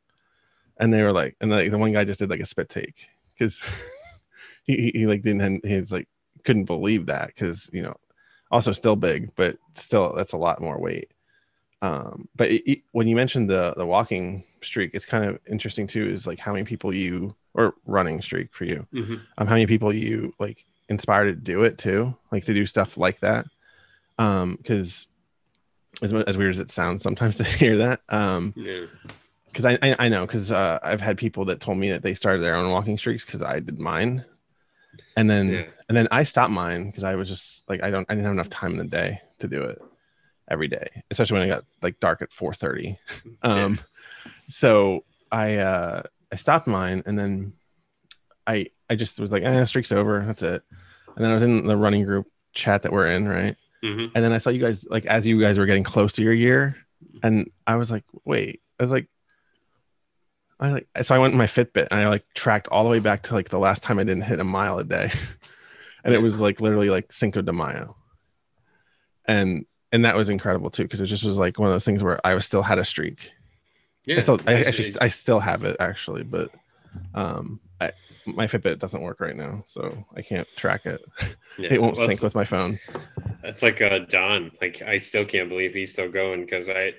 [0.77, 3.09] and they were like and like the one guy just did like a spit take
[3.33, 3.61] because
[4.63, 6.07] he, he, he like didn't he was like
[6.43, 7.93] couldn't believe that because you know
[8.51, 11.11] also still big but still that's a lot more weight
[11.81, 15.87] um but it, it- when you mentioned the the walking streak it's kind of interesting
[15.87, 19.21] too is like how many people you or running streak for you Mhm.
[19.37, 22.97] um, how many people you like inspired to do it too, like to do stuff
[22.97, 23.45] like that.
[24.19, 25.07] Um, because
[26.01, 28.85] as, as weird as it sounds sometimes to hear that, um, Yeah.
[29.47, 32.13] because I, I I know because uh, I've had people that told me that they
[32.13, 34.25] started their own walking streaks because I did mine,
[35.15, 35.63] and then Yeah.
[35.87, 38.33] and then I stopped mine because I was just like I don't I didn't have
[38.33, 39.81] enough time in the day to do it
[40.51, 42.97] every day, especially when it got like dark at four thirty.
[43.41, 43.79] Um,
[44.49, 47.53] so I uh I stopped mine and then
[48.45, 50.23] I I just was like, eh, streak's over.
[50.25, 50.61] That's it.
[51.15, 53.55] And then I was in the running group chat that we're in, right?
[53.83, 56.21] hmm and then I saw you guys like as you guys were getting close to
[56.21, 56.75] your year,
[57.23, 59.07] and I was like, wait, I was like,
[60.59, 62.99] I like so I went in my Fitbit and I like tracked all the way
[62.99, 65.11] back to like the last time I didn't hit a mile a day,
[66.03, 67.95] and it was like literally like Cinco de Mayo,
[69.25, 72.03] and and that was incredible too because it just was like one of those things
[72.03, 73.31] where I was still had a streak.
[74.05, 74.17] Yeah.
[74.17, 76.49] I still I actually I still have it actually, but
[77.13, 77.91] um I,
[78.25, 81.01] my Fitbit doesn't work right now, so I can't track it.
[81.57, 81.73] yeah.
[81.73, 82.79] It won't Well, sync with my phone.
[83.43, 84.51] That's like uh Don.
[84.61, 86.93] Like I still can't believe he's still going because I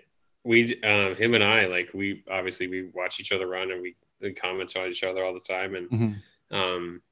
[0.45, 3.97] we um him and I like we obviously we watch each other run and we,
[4.21, 6.23] we comment on each other all the time and Mhm.
[6.51, 7.03] um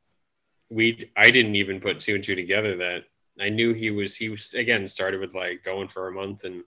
[0.69, 3.05] we I didn't even put two and two together that
[3.41, 6.63] I knew he was he was again started with like going for a month and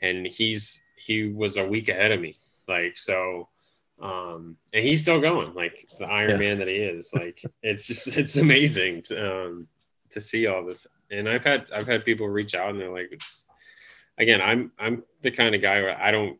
[0.00, 2.36] and he's he was a week ahead of me.
[2.68, 3.48] Like so
[4.00, 6.36] um and he's still going like the iron Yeah.
[6.38, 7.12] man that he is.
[7.14, 9.14] Like it's just it's amazing to,
[9.46, 9.68] um
[10.10, 10.86] to see all this.
[11.10, 13.46] And i've had i've had people reach out and they're like it's
[14.18, 16.38] again i'm i'm the kind of guy where i don't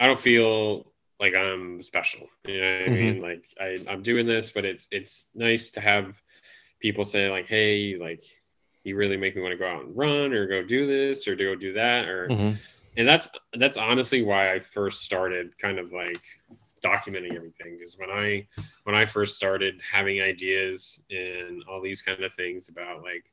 [0.00, 2.26] i don't feel like i'm special.
[2.46, 3.20] You know what i mean?
[3.20, 6.20] Like I, i'm doing this but it's it's nice to have
[6.80, 8.22] people say like hey like
[8.88, 11.36] you really make me want to go out and run or go do this or
[11.36, 12.56] to go do that or Mhm.
[12.96, 16.22] and that's that's honestly why I first started kind of like
[16.84, 18.46] documenting everything because when I
[18.84, 23.26] when I first started having ideas and all these kind of things about like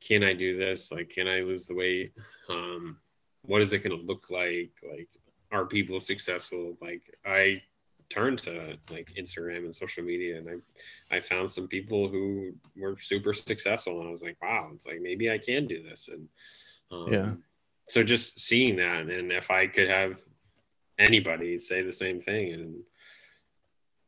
[0.00, 0.92] can I do this?
[0.92, 2.12] Like can I lose the weight?
[2.48, 2.98] Um
[3.42, 4.72] what is it going to look like?
[4.88, 5.08] Like
[5.52, 6.76] are people successful?
[6.80, 7.62] Like I
[8.08, 10.48] turned to like Instagram and social media and
[11.10, 14.86] I I found some people who were super successful and I was like wow it's
[14.86, 16.28] like maybe I can do this and
[16.90, 17.32] um, Yeah.
[17.88, 20.22] so just seeing that and if i could have
[20.98, 22.74] anybody say the same thing and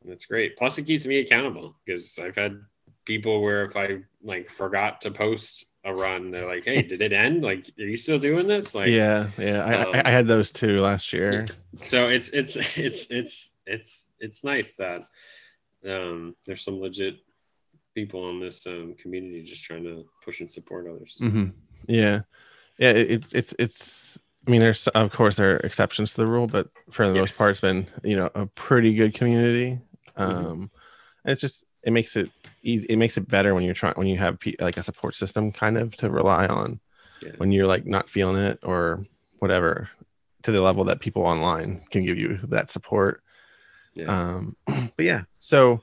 [0.05, 2.57] that's great plus it keeps me accountable because i've had
[3.05, 7.13] people where if i like forgot to post a run they're like hey did it
[7.13, 9.63] end like are you still doing this like yeah, yeah.
[9.63, 11.45] I, um, I, I had those too last year.
[11.83, 15.01] so it's it's it's it's it's it's nice that
[15.87, 17.15] um there's some legit
[17.95, 21.47] people in this um, community just trying to push and support others hmm
[21.87, 22.21] Yeah,
[22.77, 22.91] yeah.
[22.91, 24.19] It, it's it's it's.
[24.47, 27.35] I mean, there's of course there are exceptions to the rule, but for the most
[27.35, 29.79] part, it's been you know a pretty good community.
[30.17, 30.21] Mhm.
[30.23, 30.69] Um,
[31.23, 32.29] and it's just it makes it
[32.63, 32.85] easy.
[32.89, 35.51] It makes it better when you're trying when you have pe- like a support system
[35.51, 36.79] kind of to rely on
[37.21, 37.33] Yeah.
[37.37, 39.05] when you're like not feeling it or
[39.39, 39.89] whatever
[40.43, 43.21] to the level that people online can give you that support.
[43.93, 45.81] Yeah Um, but yeah, so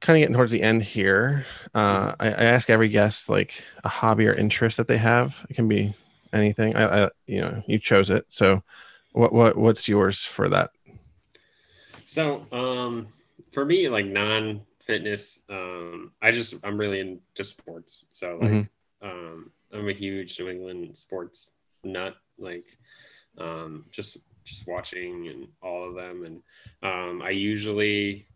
[0.00, 1.46] kind of getting towards the end here.
[1.74, 5.36] Uh, I, I ask every guest like a hobby or interest that they have.
[5.48, 5.94] It can be
[6.32, 6.76] anything.
[6.76, 8.26] I, I you know, you chose it.
[8.30, 8.62] So
[9.12, 10.70] what what what's yours for that?
[12.04, 13.06] So, um,
[13.52, 18.06] for me, like non fitness, um, I just I'm really into sports.
[18.10, 18.68] So, like, Mhm.
[19.02, 21.52] um, I'm a huge New England sports
[21.84, 22.16] nut.
[22.38, 22.66] Like,
[23.38, 26.42] um, just just watching and all of them, and
[26.82, 28.26] um, I usually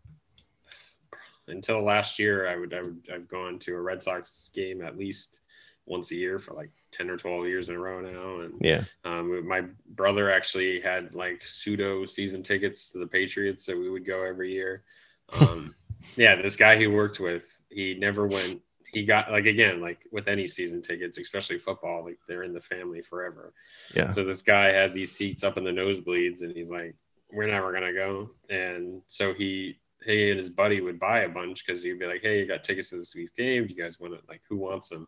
[1.47, 4.97] until last year, I would I would I've gone to a Red Sox game at
[4.97, 5.41] least
[5.85, 8.83] once a year for like ten or twelve years in a row now, and Yeah.
[9.05, 14.05] um, my brother actually had like pseudo season tickets to the Patriots, so we would
[14.05, 14.83] go every year.
[15.31, 15.75] Um,
[16.15, 18.61] yeah, this guy he worked with, he never went.
[18.97, 22.59] He got like again, like with any season tickets, especially football, like they're in the
[22.59, 23.53] family forever.
[23.93, 24.09] Yeah.
[24.09, 26.95] So this guy had these seats up in the nosebleeds, and he's like,
[27.31, 31.63] "We're never gonna go." And so he, he and his buddy would buy a bunch
[31.63, 33.67] because he'd be like, "Hey, you got tickets to this week's game?
[33.67, 34.21] Do you guys want it?
[34.27, 35.07] Like, who wants them?"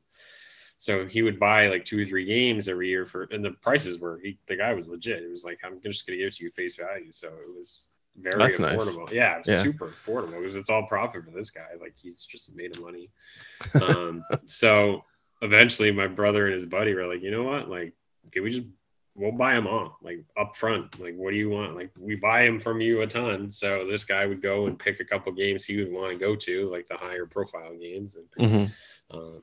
[0.77, 3.99] So he would buy like two or three games every year for, and the prices
[3.99, 5.23] were he the guy was legit.
[5.23, 7.11] It was like I'm just gonna give it to you face value.
[7.11, 7.88] So it was
[8.21, 8.75] very That's nice.
[8.75, 9.11] affordable.
[9.11, 9.63] Yeah, Yeah.
[9.63, 11.67] super affordable because it's all profit for this guy.
[11.79, 13.09] Like he's just made of money.
[13.81, 15.03] Um, so
[15.41, 17.69] eventually, my brother and his buddy were like, you know what?
[17.69, 17.93] Like,
[18.31, 18.67] can we just
[19.15, 20.99] we'll buy them all like up front?
[20.99, 21.75] Like, what do you want?
[21.75, 23.51] Like, we buy them from you a ton.
[23.51, 26.35] So this guy would go and pick a couple games he would want to go
[26.35, 28.65] to, like the higher profile games, and hmm
[29.11, 29.41] um,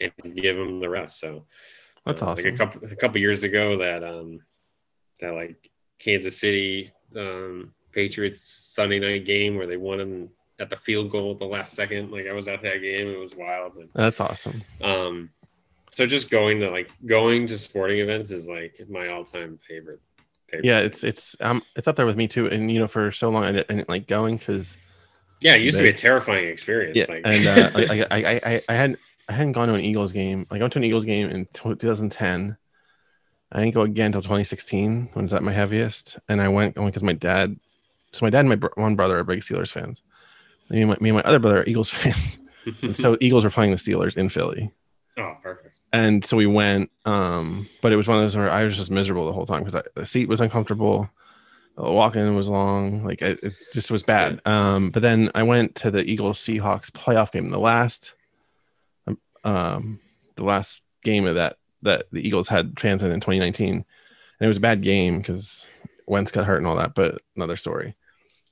[0.00, 1.18] and give them the rest.
[1.18, 1.44] So
[2.06, 2.44] That's uh, awesome.
[2.44, 4.40] Like a couple a couple years ago, that um
[5.20, 10.28] that like Kansas City um Patriots Sunday night game where they won them
[10.60, 12.12] at the field goal at the last second.
[12.12, 13.74] Like I was at that game, it was wild.
[13.74, 14.62] And, That's awesome.
[14.80, 15.30] um,
[15.90, 19.98] so just going to like going to sporting events is like my all time favorite.
[20.46, 20.64] favorite.
[20.64, 22.46] Yeah, it's it's um it's up there with me too.
[22.46, 24.76] And you know, for so long I didn't, I didn't like going because
[25.40, 25.56] yeah.
[25.56, 26.96] It used to be a terrifying experience.
[26.96, 29.80] yeah, like, and uh, I, I, I I I hadn't I hadn't gone to an
[29.80, 30.46] Eagles game.
[30.52, 32.56] I went to an Eagles game in 2010.
[33.50, 36.78] I didn't go again until 2016 when it was at my heaviest, and I went
[36.78, 37.58] only because my dad.
[38.12, 40.02] So my dad and my br- one brother are big Steelers fans.
[40.70, 42.38] Me and my, me and my other brother are Eagles fans.
[42.96, 44.70] So Eagles were playing the Steelers in Philly,
[45.18, 45.78] Oh, perfect.
[45.92, 46.90] and so we went.
[47.04, 49.64] Um, but it was one of those where I was just miserable the whole time
[49.64, 51.08] because the seat was uncomfortable.
[51.76, 53.04] The walk-in was long.
[53.04, 54.40] Like it, it just was bad.
[54.44, 57.50] Um, but then I went to the Eagles Seahawks playoff game.
[57.50, 58.14] The last,
[59.44, 60.00] um,
[60.36, 63.84] the last game of that that the Eagles had fans in in 2019, and
[64.40, 65.66] it was a bad game because
[66.08, 66.94] Wentz got hurt and all that.
[66.94, 67.94] But another story.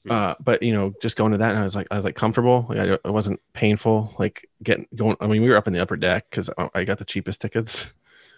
[0.08, 2.14] Uh, but you know, just going to that, and I was like, I was like
[2.14, 2.64] comfortable.
[2.68, 4.14] Like I, it wasn't painful.
[4.20, 5.16] Like getting going.
[5.20, 7.92] I mean, we were up in the upper deck because I got the cheapest tickets.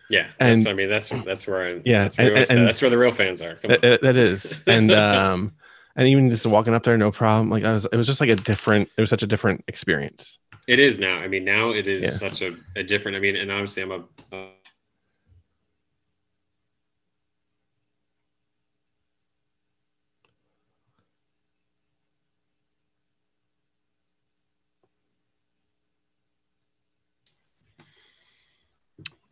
[0.08, 1.82] Yeah, And- I mean that's that's where I'm.
[1.84, 3.56] Yeah, that's where, and- and- that's where the real fans are.
[3.56, 3.76] Come on.
[3.76, 5.52] It- it- that is, and um,
[5.94, 7.50] and even just walking up there, no problem.
[7.50, 8.88] Like I was, it was just like a different.
[8.96, 10.38] It was such a different experience.
[10.68, 11.16] It is now.
[11.18, 12.10] I mean, now it is Yeah.
[12.10, 13.14] such a, a different.
[13.18, 14.04] I mean, and obviously, I'm a.
[14.34, 14.46] Uh,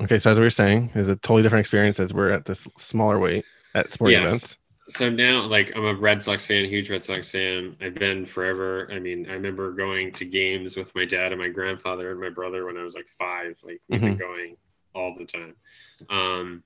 [0.02, 2.68] Okay, so as we were saying, it's a totally different experience as we're at this
[2.76, 3.44] smaller weight
[3.74, 4.26] at sporting Yes.
[4.26, 4.58] events.
[4.90, 7.76] so now, like, I'm a Red Sox fan, huge Red Sox fan.
[7.80, 8.88] I've been forever.
[8.92, 12.28] I mean, I remember going to games with my dad and my grandfather and my
[12.30, 13.56] brother when I was like five.
[13.64, 14.56] Like, we've been going
[14.94, 15.54] all the time.
[16.10, 16.62] Um,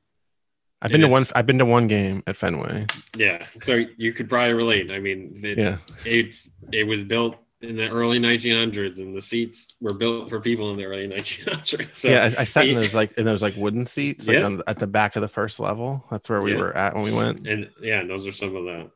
[0.83, 1.25] I've been to one.
[1.35, 2.87] I've been to one game at Fenway.
[3.17, 4.91] yeah, so you could probably relate.
[4.91, 5.77] I mean, it's, Yeah.
[6.05, 10.71] it's it was built in the early 1900s, and the seats were built for people
[10.71, 11.95] in the early 1900s.
[11.95, 14.45] So yeah, I, I sat in those like in those like wooden seats, like Yeah.
[14.47, 16.05] on, at the back of the first level.
[16.11, 16.59] That's where we Yeah.
[16.59, 17.47] were at when we went.
[17.49, 18.91] and yeah, those are some of the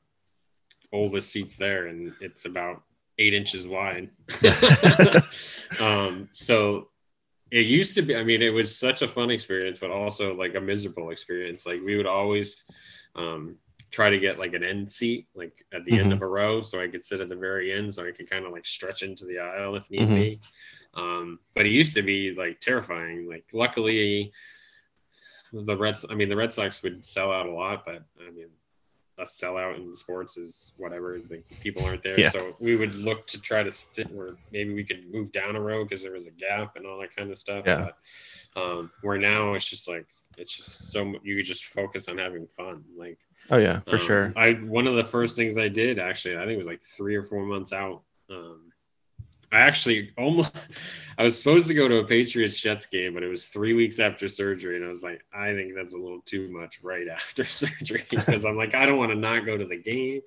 [0.93, 2.83] oldest seats there, and it's about
[3.19, 4.11] eight inches wide.
[5.81, 6.89] um, so
[7.51, 8.17] it used to be.
[8.17, 11.67] I mean, it was such a fun experience, but also like a miserable experience.
[11.67, 12.65] Like we would always
[13.15, 13.57] um,
[13.95, 16.15] try to get like an end seat, like at the end Mhm.
[16.17, 18.45] of a row, so I could sit at the very end, so I could kind
[18.45, 20.15] of like stretch into the aisle if need Mhm.
[20.17, 20.41] be.
[20.95, 23.29] Um, but it used to be like terrifying.
[23.29, 24.33] Like luckily,
[25.53, 26.05] the Reds.
[26.11, 28.51] I mean, the Red Sox would sell out a lot, but I mean,
[29.17, 31.21] a sellout in sports is whatever.
[31.31, 32.31] Like people aren't there, Yeah.
[32.31, 35.61] so we would look to try to sit where maybe we could move down a
[35.61, 37.65] row because there was a gap and all that kind of stuff.
[37.65, 37.91] Yeah.
[38.55, 42.19] But, um, where now it's just like it's just so you could just focus on
[42.19, 42.85] having fun.
[42.97, 43.21] Like
[43.51, 44.33] Oh yeah, for um, sure.
[44.37, 47.15] I one of the first things I did actually, I think it was like three
[47.17, 48.03] or four months out.
[48.31, 48.73] Um,
[49.53, 50.55] I actually almost
[51.19, 54.01] I was supposed to go to a Patriots Jets game, but it was three weeks
[54.01, 57.45] after surgery, and I was like, I think that's a little too much right after
[57.45, 60.21] surgery because I'm like, I don't want to not go to the game.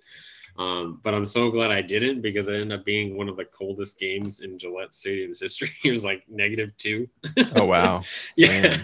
[0.57, 3.45] Um, but I'm so glad I didn't because it ended up being one of the
[3.45, 5.70] coldest games in Gillette Stadium's history.
[5.84, 7.07] It was like negative two.
[7.55, 8.03] Oh wow.
[8.36, 8.82] Yeah,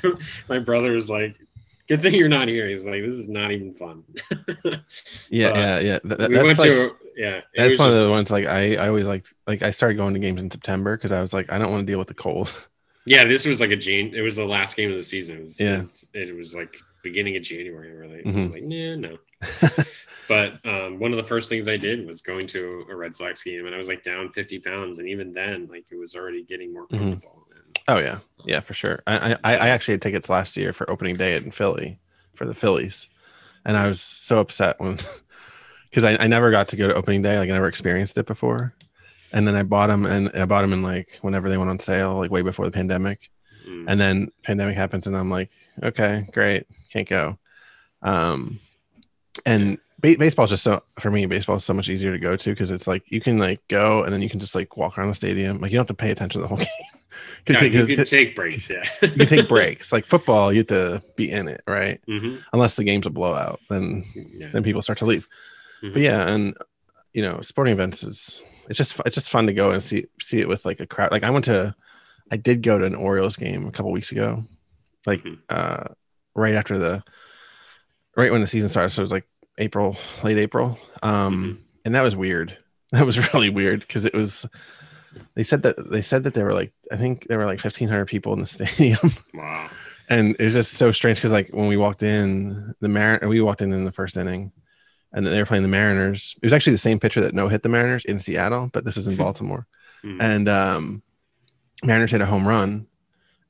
[0.48, 1.40] my brother was like,
[1.88, 4.04] "Good thing you're not here." He's like, "This is not even fun."
[5.30, 6.00] Yeah, But yeah, yeah.
[6.00, 7.42] Th- th- we that's went like to yeah.
[7.56, 10.20] that's one of the ones like I I always like like I started going to
[10.20, 12.50] games in September because I was like I don't want to deal with the cold.
[13.06, 13.26] yeah.
[13.26, 14.14] This was like a Jan.
[14.16, 15.38] It was the last game of the season.
[15.38, 15.84] It was, Yeah.
[16.14, 17.92] it was like beginning of January.
[17.94, 18.52] Really, Mhm.
[18.54, 19.18] like nah, no.
[20.28, 23.44] but um, one of the first things I did was going to a Red Sox
[23.44, 26.44] game, and I was like down 50 pounds, and even then, like it was already
[26.44, 26.98] getting more Mhm.
[27.00, 27.40] comfortable.
[27.40, 27.43] And,
[27.88, 29.02] Oh yeah, yeah, for sure.
[29.08, 32.00] I I, I actually had tickets last year for opening day in Philly
[32.36, 33.10] for the Phillies,
[33.66, 35.00] and I was so upset when
[35.90, 37.38] because I, I never got to go to opening day.
[37.38, 38.74] Like I never experienced it before,
[39.32, 41.80] and then I bought them and I bought them in like whenever they went on
[41.80, 43.30] sale, like way before the pandemic.
[43.68, 45.50] mm, And then pandemic happens, and I'm like,
[45.84, 47.38] okay, great, can't go.
[48.02, 48.60] Um,
[49.46, 52.50] and ba- baseball's just so for me, baseball is so much easier to go to
[52.50, 55.08] because it's like you can like go and then you can just like walk around
[55.10, 55.60] the stadium.
[55.60, 56.68] Like you don't have to pay attention to the whole game.
[57.48, 58.70] Yeah, you 'Cause- could take breaks.
[58.70, 58.84] Yeah.
[59.02, 59.92] you can take breaks.
[59.92, 62.00] Like football, you have to be in it, right?
[62.08, 64.06] hmm Unless the game's a blowout, then
[64.36, 64.50] Yeah.
[64.54, 65.28] then people start to leave.
[65.82, 65.94] Mhm.
[65.94, 66.56] But yeah, and
[67.14, 70.40] you know, sporting events is it's just it's just fun to go and see see
[70.40, 71.12] it with like a crowd.
[71.12, 71.76] Like I went to,
[72.32, 74.44] I did go to an Orioles game a couple weeks ago,
[75.06, 75.38] like Mhm.
[75.50, 75.84] uh
[76.36, 77.04] right after the
[78.16, 78.90] right when the season started.
[78.90, 81.58] So it was like April, late April, um, Mhm.
[81.86, 82.58] and that was weird.
[82.94, 84.46] That was really weird because it was.
[85.36, 87.90] They said that they said that there were like I think there were like fifteen
[87.90, 89.00] hundred people in the stadium
[89.34, 89.70] Wow.
[90.10, 93.42] and it was just so strange because like when we walked in the Mar we
[93.42, 94.52] walked in in the first inning
[95.12, 97.64] and they were playing the mariners it was actually the same pitcher that no hit
[97.64, 99.66] the mariners in seattle but this is in baltimore
[100.04, 100.18] Mhm.
[100.22, 101.02] and um
[101.84, 102.88] mariners hit a home run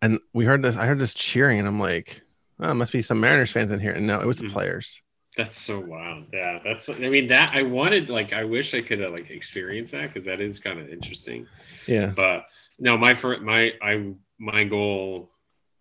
[0.01, 2.22] and we heard this i heard this cheering and i'm like
[2.59, 4.51] oh it must be some mariners fans in here and no it was the Mhm.
[4.51, 5.01] players
[5.36, 6.25] That's so wild.
[6.34, 6.89] Yeah, that's.
[6.89, 8.09] I mean, that I wanted.
[8.09, 11.47] Like, I wish I could have like experienced that because that is kind of interesting.
[11.88, 12.45] yeah But
[12.79, 15.31] no, my first, my I my goal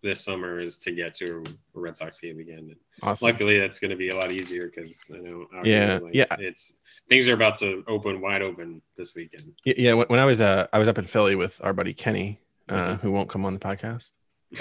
[0.01, 1.43] this summer is to get to
[1.75, 2.75] a Red Sox game again.
[3.01, 5.45] Awesome luckily, that's going to be a lot easier because I know.
[5.63, 6.25] Yeah, like, yeah.
[6.39, 6.73] It's
[7.07, 9.53] things are about to open wide open this weekend.
[9.65, 12.39] Yeah when, when i was uh i was up in philly with our buddy kenny
[12.69, 13.01] uh Mhm.
[13.01, 14.11] who won't come on the podcast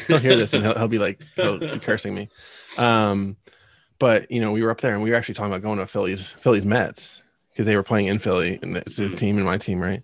[0.07, 2.29] he'll hear this and he'll, he'll be like he'll be cursing me.
[2.79, 3.37] Um,
[4.03, 5.87] but you know, we were up there and we were actually talking about going to
[5.87, 9.17] Phillies Phillies Mets because they were playing in Philly and it's his Mhm.
[9.17, 10.03] team and my team, right?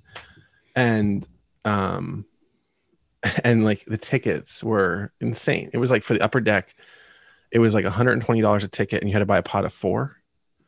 [0.76, 1.26] And
[1.64, 2.24] um,
[3.44, 5.70] and like the tickets were insane.
[5.72, 6.76] It was like for the upper deck,
[7.50, 10.16] it was like $120 a ticket, and you had to buy a pot of four.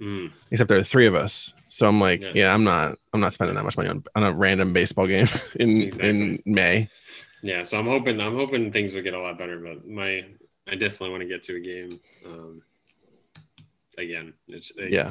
[0.00, 0.32] Mm.
[0.50, 2.32] Except there were three of us, so I'm like, Yeah.
[2.34, 5.28] yeah, I'm not, I'm not spending that much money on, on a random baseball game
[5.60, 6.88] in in May.
[7.42, 10.24] Yeah, so I'm hoping I'm hoping things will get a lot better, but my
[10.66, 12.00] I definitely want to get to a game.
[12.26, 12.62] Um,
[13.98, 15.10] again, it's, it's Yeah.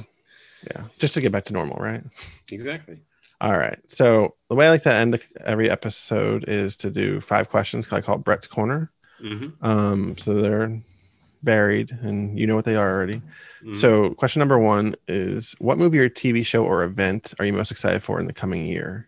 [0.69, 2.03] Yeah, just to get back to normal, right?
[2.51, 2.99] exactly.
[3.41, 3.80] All right.
[3.88, 7.88] So the way I like to end every episode is to do five questions.
[7.91, 8.91] I call it Brett's Corner.
[9.21, 10.82] hmm Um, so they're
[11.43, 13.15] varied, and you know what they are already.
[13.15, 13.73] Mm-hmm.
[13.73, 17.71] So question number one is: What movie or TV show or event are you most
[17.71, 19.07] excited for in the coming year?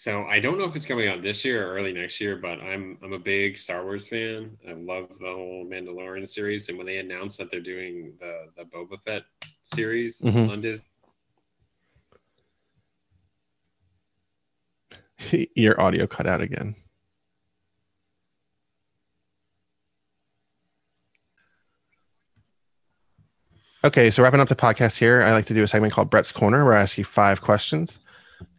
[0.00, 2.58] So I don't know if it's coming out this year or early next year, but
[2.62, 4.56] I'm I'm a big Star Wars fan.
[4.66, 8.64] I love the whole Mandalorian series, and when they announced that they're doing the the
[8.64, 9.24] Boba Fett
[9.62, 10.52] series Mhm.
[10.52, 10.88] on Disney,
[15.54, 16.76] Your audio cut out again.
[23.84, 26.32] Okay, so wrapping up the podcast here, I like to do a segment called Brett's
[26.32, 27.98] Corner where I ask you five questions.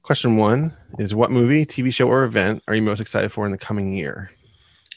[0.03, 3.51] Question one is What movie, TV show, or event are you most excited for in
[3.51, 4.31] the coming year?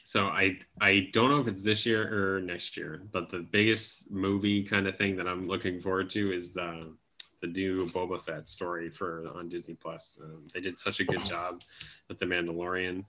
[0.04, 4.10] So I I don't know if it's this year or next year, but the biggest
[4.10, 6.92] movie kind of thing that I'm looking forward to is the
[7.40, 10.18] the new Boba Fett story for on Disney Plus.
[10.22, 11.62] Um, they did such a good job
[12.08, 13.04] with the Mandalorian.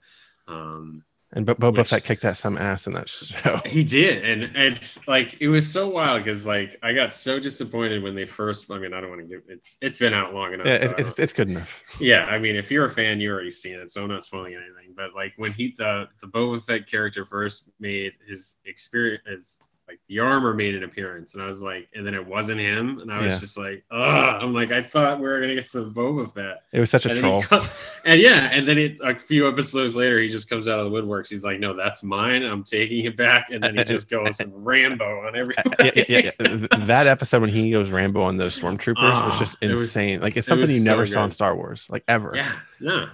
[0.48, 1.04] Um,
[1.36, 3.58] And Bo- Boba Which- Fett kicked ass some ass in that show.
[3.66, 8.02] he did, and it's like it was so wild because like I got so disappointed
[8.02, 8.72] when they first.
[8.72, 10.66] I mean, I don't want to give it's it's been out long enough.
[10.66, 11.70] Yeah, so it's, it's, good enough.
[12.00, 14.54] yeah, I mean, if you're a fan, you already seen it, so I'm not spoiling
[14.54, 14.94] anything.
[14.96, 20.20] But like when he the the Boba Fett character first made his experience, like the
[20.20, 23.18] armor made an appearance, and I was like, and then it wasn't him, and I
[23.20, 23.40] was Yeah.
[23.40, 24.42] just like, ugh.
[24.42, 27.10] I'm like, I thought we were gonna get some Boba Fett, It was such a
[27.12, 27.44] and, troll.
[28.06, 30.98] and yeah, and then it a few episodes later, he just comes out of the
[30.98, 31.30] woodworks.
[31.30, 32.42] He's like, no, that's mine.
[32.44, 35.76] I'm taking it back, and then he just goes Rambo on everybody.
[35.80, 36.86] yeah, yeah, yeah, yeah.
[36.86, 40.20] That episode when he goes Rambo on those stormtroopers was Oh, just it was- insane.
[40.22, 41.32] like it's something was you never so saw in.
[41.32, 42.32] Star Wars, like ever.
[42.36, 43.08] Yeah, no.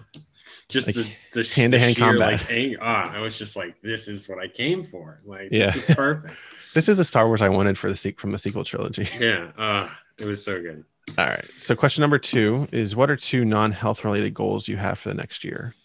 [0.69, 0.95] Just Like,
[1.33, 2.49] the, the hand-to-hand the sheer, combat.
[2.49, 5.19] Like, ah, I was just like, this is what I came for.
[5.25, 5.69] Like, Yeah.
[5.71, 6.33] this is perfect.
[6.73, 9.07] This is the Star Wars I wanted for the sequ- from the sequel trilogy.
[9.19, 10.83] yeah, uh, it was so good.
[11.17, 11.45] All right.
[11.57, 15.15] So question number two is: What are two non-health related goals you have for the
[15.15, 15.75] next year?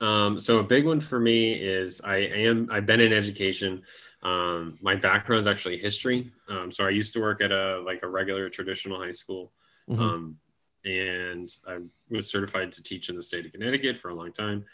[0.00, 3.82] Um, so a big one for me is I am I've been in education.
[4.22, 6.30] Um, my background is actually history.
[6.48, 9.52] Um, so I used to work at a like a regular traditional high school.
[9.88, 9.98] Mhm.
[10.00, 10.36] Um,
[10.84, 11.78] and I
[12.10, 14.64] was certified to teach in the state of Connecticut for a long time.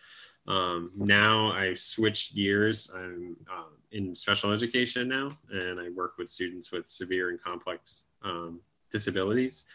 [0.46, 2.90] Um, now I've switched gears.
[2.94, 8.06] I'm um, in special education now, and I work with students with severe and complex
[8.22, 9.66] um, disabilities.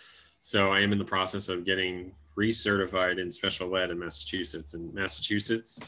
[0.42, 4.74] So I am in the process of getting recertified in special ed in Massachusetts.
[4.74, 5.80] And Massachusetts,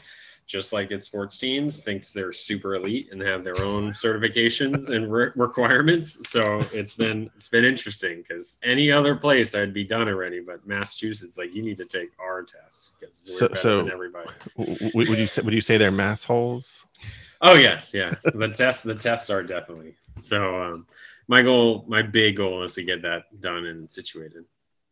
[0.46, 5.10] just like its sports teams, thinks they're super elite and have their own certifications and
[5.10, 6.28] re- requirements.
[6.28, 10.66] So it's been it's been interesting because any other place I'd be done already, but
[10.66, 14.30] Massachusetts, like you need to take our tests because we're So- better so- than everybody.
[14.58, 16.84] W- w- would you say would you say they're mass holes?
[17.40, 18.14] Oh yes, yeah.
[18.24, 19.94] The tests, the tests are definitely.
[20.06, 20.86] So um,
[21.28, 24.44] my goal, my big goal, is to get that done and situated.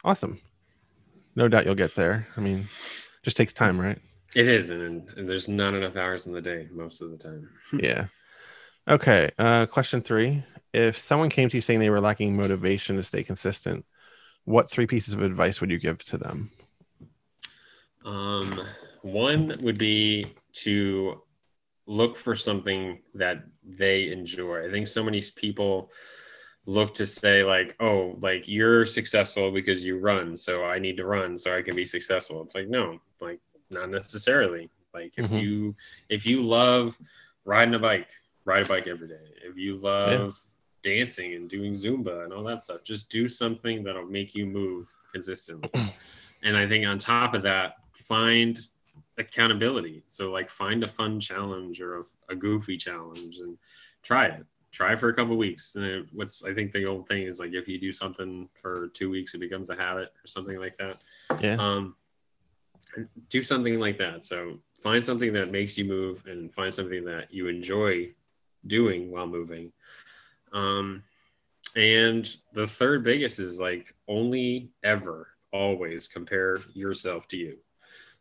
[0.04, 0.40] Awesome.
[1.36, 2.26] No doubt you'll get there.
[2.36, 2.66] I mean,
[3.22, 3.98] just takes time, right?
[4.36, 7.48] It is, and, and there's not enough hours in the day most of the time.
[7.80, 8.06] yeah.
[8.88, 9.30] Okay.
[9.38, 13.24] Uh, question three: If someone came to you saying they were lacking motivation to stay
[13.24, 13.84] consistent,
[14.44, 16.50] what three pieces of advice would you give to them?
[18.04, 18.66] Um,
[19.02, 21.22] one would be to
[21.86, 24.66] look for something that they enjoy.
[24.66, 25.90] I think so many people
[26.66, 31.06] look to say like, "Oh, like you're successful because you run, so I need to
[31.06, 33.40] run so I can be successful." It's like, no, like
[33.70, 34.68] not necessarily.
[34.92, 35.42] Like if Mhm.
[35.42, 35.76] you
[36.08, 36.98] if you love
[37.44, 38.08] riding a bike,
[38.44, 39.34] ride a bike every day.
[39.42, 40.38] If you love
[40.82, 44.88] dancing and doing Zumba and all that stuff, just do something that'll make you move
[45.12, 45.70] consistently.
[46.42, 48.58] and I think on top of that, find
[49.18, 50.02] accountability.
[50.06, 53.58] So like find a fun challenge or a, a goofy challenge and
[54.02, 54.44] try it.
[54.72, 55.74] Try for a couple weeks.
[55.76, 58.88] And it, what's I think the old thing is like if you do something for
[58.94, 60.96] two weeks, it becomes a habit or something like that.
[61.40, 61.56] Yeah.
[61.58, 61.96] Um,
[63.28, 64.22] do something like that.
[64.22, 68.10] So find something that makes you move and find something that you enjoy
[68.66, 69.72] doing while moving.
[70.52, 71.02] Um,
[71.76, 77.58] and the third biggest is like only ever always compare yourself to you.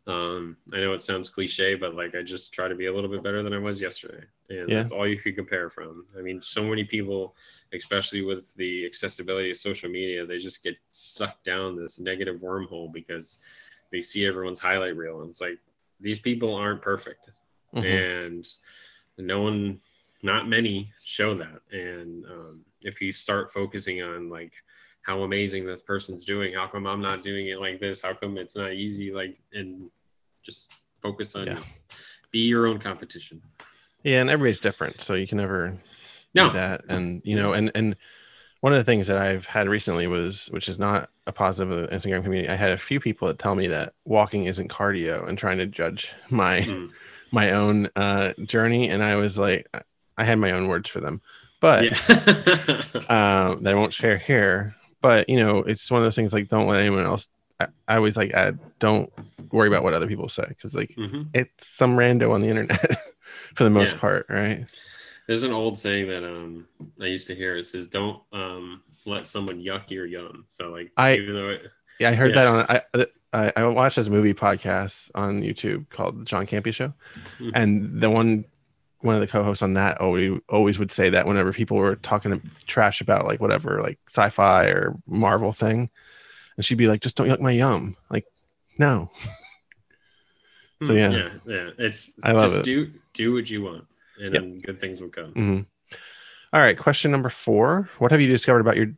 [0.08, 3.10] Um, I know it sounds cliche, but like I just try to be a little
[3.10, 4.78] bit better than I was yesterday, and yeah.
[4.78, 6.06] that's all you could compare from.
[6.18, 7.36] I mean, so many people,
[7.74, 12.92] especially with the accessibility of social media, they just get sucked down this negative wormhole
[12.92, 13.38] because
[13.92, 15.60] they see everyone's highlight reel, and it's like
[16.00, 17.32] these people aren't perfect,
[17.76, 17.86] mm-hmm.
[17.86, 18.48] and
[19.18, 19.80] no one,
[20.24, 21.62] not many, show that.
[21.72, 24.54] And um, if you start focusing on like
[25.10, 26.54] how amazing this person's doing.
[26.54, 28.02] How come I'm not doing it like this?
[28.02, 29.12] How come it's not easy?
[29.12, 29.90] Like, and
[30.44, 30.72] just
[31.02, 31.60] focus on yeah.
[32.32, 33.42] be your own competition.
[34.04, 35.78] Yeah, and everybody's different, so you can never
[36.36, 36.48] no.
[36.48, 36.82] do that.
[36.90, 37.96] And you know, and and
[38.62, 41.90] one of the things that I've had recently was, which is not a positive of
[41.90, 45.28] the Instagram community, I had a few people that tell me that walking isn't cardio
[45.28, 46.92] and trying to judge my mm.
[47.32, 49.68] my own uh, journey, and I was like,
[50.18, 51.22] I had my own words for them,
[51.62, 51.98] but yeah.
[53.10, 56.50] uh, that I won't share here but you know, it's one of those things like
[56.50, 57.30] don't let anyone else.
[57.60, 59.12] I, I always like add don't
[59.52, 61.24] worry about what other people say because like mm-hmm.
[61.34, 62.80] it's some rando on the internet
[63.56, 64.00] for the most yeah.
[64.00, 64.66] part, right?
[65.30, 66.66] There's an old saying that um
[67.00, 67.56] I used to hear.
[67.56, 70.46] It says don't um let someone yuck your yum.
[70.50, 71.62] So like I even though it,
[72.00, 72.36] yeah I heard yeah.
[72.36, 72.66] that on
[72.98, 73.06] I.
[73.32, 76.88] I, I watched this movie podcast on YouTube called John Campea Show,
[77.38, 77.52] mm-hmm.
[77.54, 78.44] and the one
[79.02, 82.42] one of the co-hosts on that always always would say that whenever people were talking
[82.66, 85.92] trash about like whatever like sci-fi or Marvel thing,
[86.58, 88.26] and she'd be like, "Just don't yuck my yum." Like,
[88.80, 89.12] no.
[90.82, 91.70] so yeah, yeah, yeah.
[91.78, 92.66] It's I love it.
[92.66, 93.86] Do do what you want,
[94.20, 94.44] and yep.
[94.44, 95.34] then good things will come.
[95.34, 95.62] Mm-hmm.
[96.52, 98.94] All right, question number four: What have you discovered about your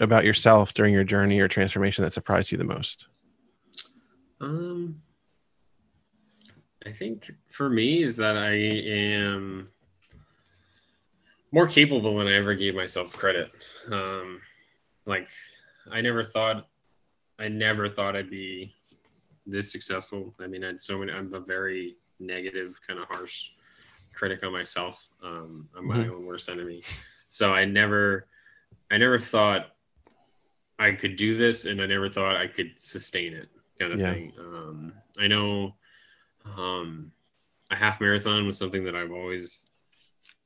[0.00, 3.06] about yourself during your journey or transformation that surprised you the most?
[4.40, 5.02] Um,
[6.86, 9.68] I think for me is that I am
[11.50, 13.50] more capable than I ever gave myself credit.
[13.90, 14.40] Um,
[15.06, 15.28] like
[15.90, 16.68] I never thought,
[17.38, 18.74] I never thought I'd be
[19.46, 20.34] this successful.
[20.38, 21.12] I mean, I had so many.
[21.12, 23.50] I'm a very negative, kind of harsh
[24.18, 25.08] critic on myself.
[25.22, 26.10] Um, I'm my mm-hmm.
[26.10, 26.82] own worst enemy.
[27.28, 28.26] So I never,
[28.90, 29.66] I never thought
[30.78, 33.48] I could do this, and I never thought I could sustain it,
[33.78, 34.12] kind of yeah.
[34.12, 34.32] thing.
[34.38, 35.74] Um, I know
[36.56, 37.12] um,
[37.70, 39.68] a half marathon was something that I've always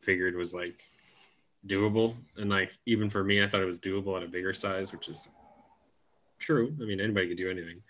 [0.00, 0.82] figured was like
[1.66, 4.92] doable, and like even for me, I thought it was doable at a bigger size,
[4.92, 5.28] which is
[6.38, 6.74] true.
[6.80, 7.80] I mean, anybody could do anything.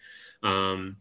[0.45, 0.97] Um,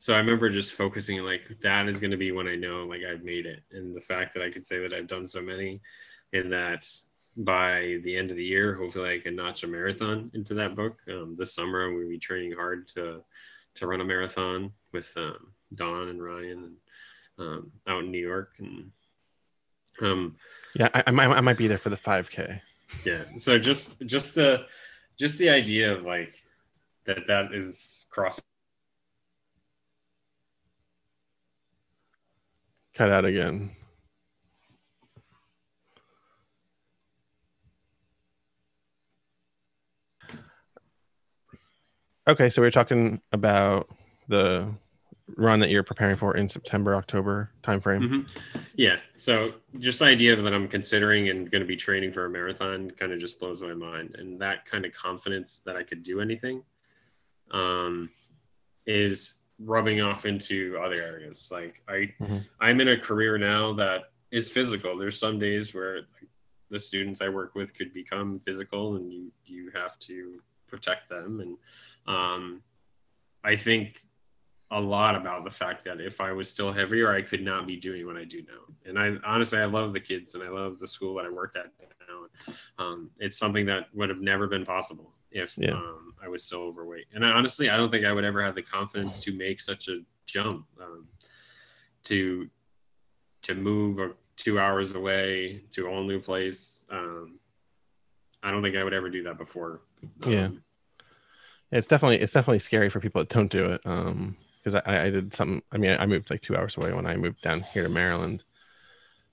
[0.00, 3.02] so I remember just focusing like that is going to be when I know like
[3.04, 5.80] I've made it, and the fact that I could say that I've done so many,
[6.32, 6.84] and that
[7.36, 10.98] by the end of the year, hopefully I can notch a marathon into that book.
[11.08, 13.22] Um, this summer, I'm going to be training hard to
[13.76, 16.76] to run a marathon with um, Don and Ryan
[17.38, 18.54] and um, out in New York.
[18.58, 18.90] And
[20.02, 20.36] um
[20.74, 22.60] yeah I, I, might, I might be there for the 5k
[23.04, 23.24] yeah.
[23.38, 24.66] So just just the
[25.18, 26.34] just the idea of like
[27.06, 28.44] that that is crossing
[33.00, 33.70] cut out again
[42.28, 43.88] okay so we are talking about
[44.28, 44.68] the
[45.36, 48.02] run that you're preparing for in September, October timeframe?
[48.02, 48.58] Mm-hmm.
[48.74, 48.96] Yeah.
[49.16, 52.90] So just the idea that I'm considering and going to be training for a marathon
[52.90, 54.16] kind of just blows my mind.
[54.18, 56.62] And that kind of confidence that I could do anything
[57.52, 58.10] um,
[58.86, 61.50] is rubbing off into other areas.
[61.52, 62.38] Like I, mm-hmm.
[62.60, 64.96] I'm in a career now that is physical.
[64.96, 66.02] There's some days where
[66.70, 71.40] the students I work with could become physical and you, you have to protect them.
[71.40, 71.56] And
[72.14, 72.62] um,
[73.44, 74.00] I think
[74.70, 77.76] a lot about the fact that if I was still heavier, I could not be
[77.76, 78.74] doing what I do now.
[78.86, 81.56] And I honestly, I love the kids and I love the school that I worked
[81.56, 81.72] at
[82.08, 82.54] now.
[82.78, 85.72] Um, it's something that would have never been possible if yeah.
[85.72, 87.06] um, I was still overweight.
[87.14, 89.88] And I, honestly, I don't think I would ever have the confidence to make such
[89.88, 91.06] a jump um,
[92.04, 92.48] to
[93.42, 96.84] to move two hours away to a whole new place.
[96.90, 97.38] Um,
[98.42, 99.82] I don't think I would ever do that before.
[100.26, 100.46] yeah.
[100.46, 100.62] Um,
[101.72, 103.80] it's definitely it's definitely scary for people that don't do it.
[103.84, 105.62] Um, because I, I did something.
[105.72, 108.44] I mean, I moved like two hours away when I moved down here to Maryland,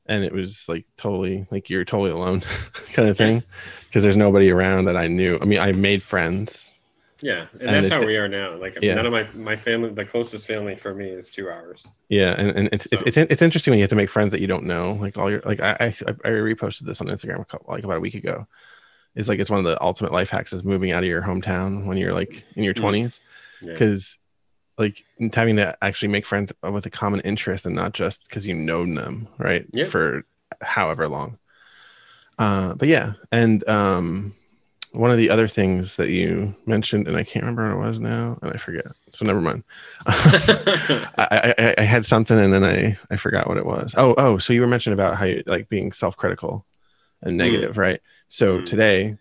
[0.08, 2.42] and it was like totally like you're totally alone
[2.94, 3.44] kind of thing
[3.86, 5.38] because there's nobody around that I knew.
[5.42, 6.74] I mean, I made friends.
[7.22, 8.56] Yeah, and, and that's how we are now.
[8.56, 8.94] Like yeah.
[8.94, 11.90] none of my my family, the closest family for me is two hours.
[12.10, 12.98] Yeah, and, and it's, so.
[12.98, 14.94] it's, it's it's interesting when you have to make friends that you don't know.
[14.94, 17.98] Like all your like I I, I reposted this on Instagram a couple, like about
[17.98, 18.48] a week ago.
[19.16, 21.86] It's like it's one of the ultimate life hacks is moving out of your hometown
[21.86, 22.84] when you're like in your mm.
[22.84, 23.20] 20s
[23.62, 24.18] because
[24.78, 25.04] like
[25.34, 28.86] having to actually make friends with a common interest and not just because you know
[28.86, 29.90] them right yep.
[29.90, 30.24] for
[30.62, 31.38] however long
[32.40, 34.34] uh but yeah and um
[34.92, 38.00] one of the other things that you mentioned, and I can't remember what it was
[38.00, 38.88] now, and I forget.
[39.14, 39.64] So never mind.
[40.08, 43.94] I, I, I had something, and then I I forgot what it was.
[43.98, 46.66] Oh oh, so you were mentioning about how you like being self critical
[47.22, 47.38] and Mm.
[47.38, 48.00] negative, right?
[48.30, 48.66] So Mm.
[48.66, 49.18] today,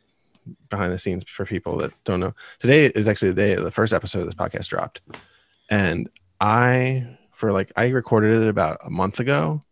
[0.71, 3.93] behind the scenes for people that don't know, today is actually the day the first
[3.93, 5.01] episode of this podcast dropped,
[5.69, 6.09] and
[6.41, 9.64] I for like I recorded it about a month ago,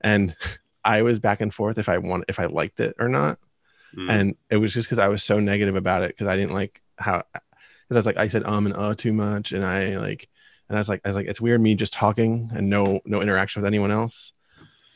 [0.00, 0.34] and
[0.84, 3.38] I was back and forth if I want if I liked it or not.
[3.96, 4.10] Mm.
[4.10, 6.80] and it was just because I was so negative about it because I didn't like
[6.96, 10.30] how because I was like I said um and uh too much and I like
[10.68, 13.20] and I was like I was like it's weird me just talking and no no
[13.20, 14.32] interaction with anyone else.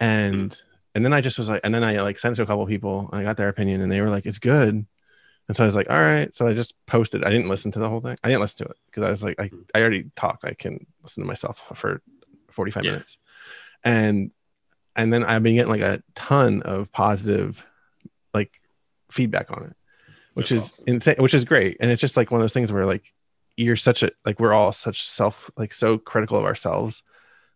[0.00, 0.58] And
[0.94, 2.62] and then I just was like and then I like sent it to a couple
[2.62, 4.86] of people and I got their opinion and they were like it's good
[5.48, 6.34] and so I was like all right.
[6.34, 7.24] So I just posted.
[7.24, 8.16] I didn't listen to the whole thing.
[8.24, 10.40] I didn't listen to it because I was like I, I already talk.
[10.44, 12.02] I can listen to myself for
[12.50, 12.90] 45 Yeah.
[12.92, 13.18] minutes.
[13.84, 14.30] And
[14.96, 17.62] and then I've been getting like a ton of positive
[18.34, 18.60] like
[19.10, 19.76] feedback on it
[20.34, 20.84] which That's is awesome.
[20.88, 21.76] insane which is great.
[21.80, 23.12] And it's just like one of those things where like
[23.56, 27.02] you're such a like we're all such self like so critical of ourselves.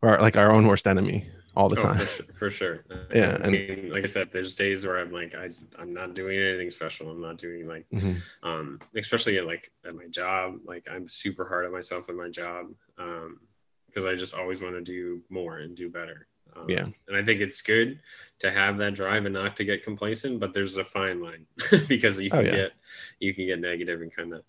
[0.02, 1.28] Or like our own worst enemy
[1.60, 2.84] all the Oh, time for, sure, for sure.
[3.14, 6.14] Yeah, I and- mean, like I said, there's days where I'm like, I, I'm not
[6.14, 7.10] doing anything special.
[7.10, 8.16] I'm not doing like, Mhm.
[8.42, 10.60] um, especially at like at my job.
[10.64, 13.40] Like I'm super hard on myself at my job, um,
[13.86, 16.26] because I just always want to do more and do better.
[16.56, 16.86] Um, Yeah.
[17.08, 18.00] and I think it's good
[18.40, 21.46] to have that drive and not to get complacent, but there's a fine line
[21.88, 22.52] because you Oh, can yeah.
[22.52, 22.72] get
[23.20, 24.42] you can get negative and kind of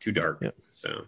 [0.00, 0.38] too dark.
[0.40, 0.54] Yep.
[0.70, 1.06] So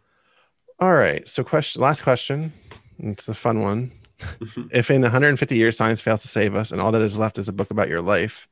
[0.81, 2.53] all right so question last question
[2.99, 3.93] it's a fun one
[4.73, 7.49] if in 150 years science fails to save us and all that is left is
[7.49, 8.49] a book about your life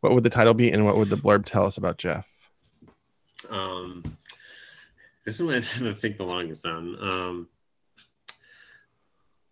[0.00, 2.26] what would the title be and what would the blurb tell us about jeff
[3.50, 4.02] Um,
[5.24, 5.60] this is what I
[5.94, 6.96] think the longest on.
[7.00, 7.48] Um,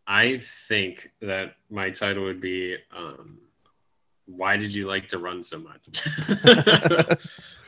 [0.06, 3.38] I think that my title would be um,
[4.26, 6.06] "Why did you like to run so much?"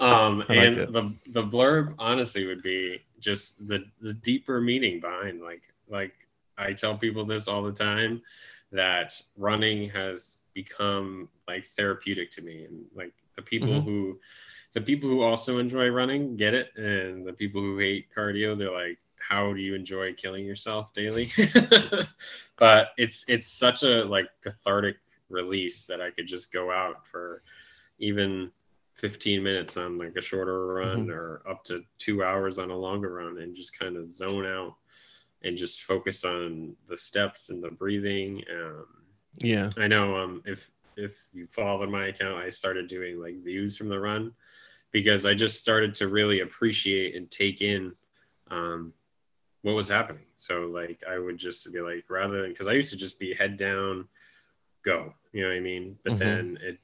[0.00, 0.92] um, like and it.
[0.92, 6.14] the the blurb honestly would be just the the deeper meaning behind like like
[6.58, 8.22] I tell people this all the time
[8.72, 12.64] that running has become like therapeutic to me.
[12.64, 13.84] And like the people Mhm.
[13.84, 14.20] who
[14.72, 16.74] the people who also enjoy running get it.
[16.76, 21.30] And the people who hate cardio they're like how do you enjoy killing yourself daily?
[22.56, 24.96] But it's it's such a like cathartic
[25.30, 27.42] release that i could just go out for
[27.98, 28.50] even
[28.92, 33.14] 15 minutes on like a shorter run or up to two hours on a longer
[33.14, 34.74] run and just kind of zone out
[35.44, 38.86] and just focus on the steps and the breathing um,
[39.38, 43.76] yeah I know um if if you followed my account, I started doing like views
[43.76, 44.32] from the run
[44.92, 47.92] because I just started to really appreciate and take in
[48.50, 48.92] um
[49.62, 50.26] what was happening.
[50.36, 53.34] So like I would just be like rather than because I used to just be
[53.34, 54.06] head down,
[54.84, 55.14] go.
[55.32, 55.98] You know what I mean?
[56.04, 56.18] But Mhm.
[56.18, 56.78] then it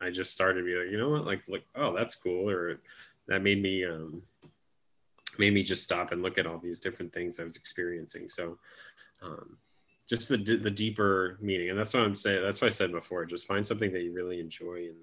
[0.00, 2.78] I just started to be like, you know what, like like oh that's cool or
[3.26, 4.22] that made me um
[5.38, 8.28] made me just stop and look at all these different things I was experiencing.
[8.28, 8.58] So
[9.22, 9.56] um
[10.08, 13.24] just the the deeper meaning and that's what i'm saying that's what i said before
[13.24, 14.94] just find something that you really enjoy and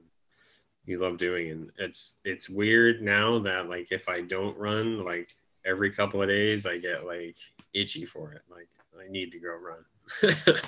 [0.85, 1.51] you love doing.
[1.51, 6.27] And it's it's weird now that like if i don't run like every couple of
[6.27, 7.37] days i get like
[7.73, 8.67] itchy for it like
[8.99, 10.35] i need to go run.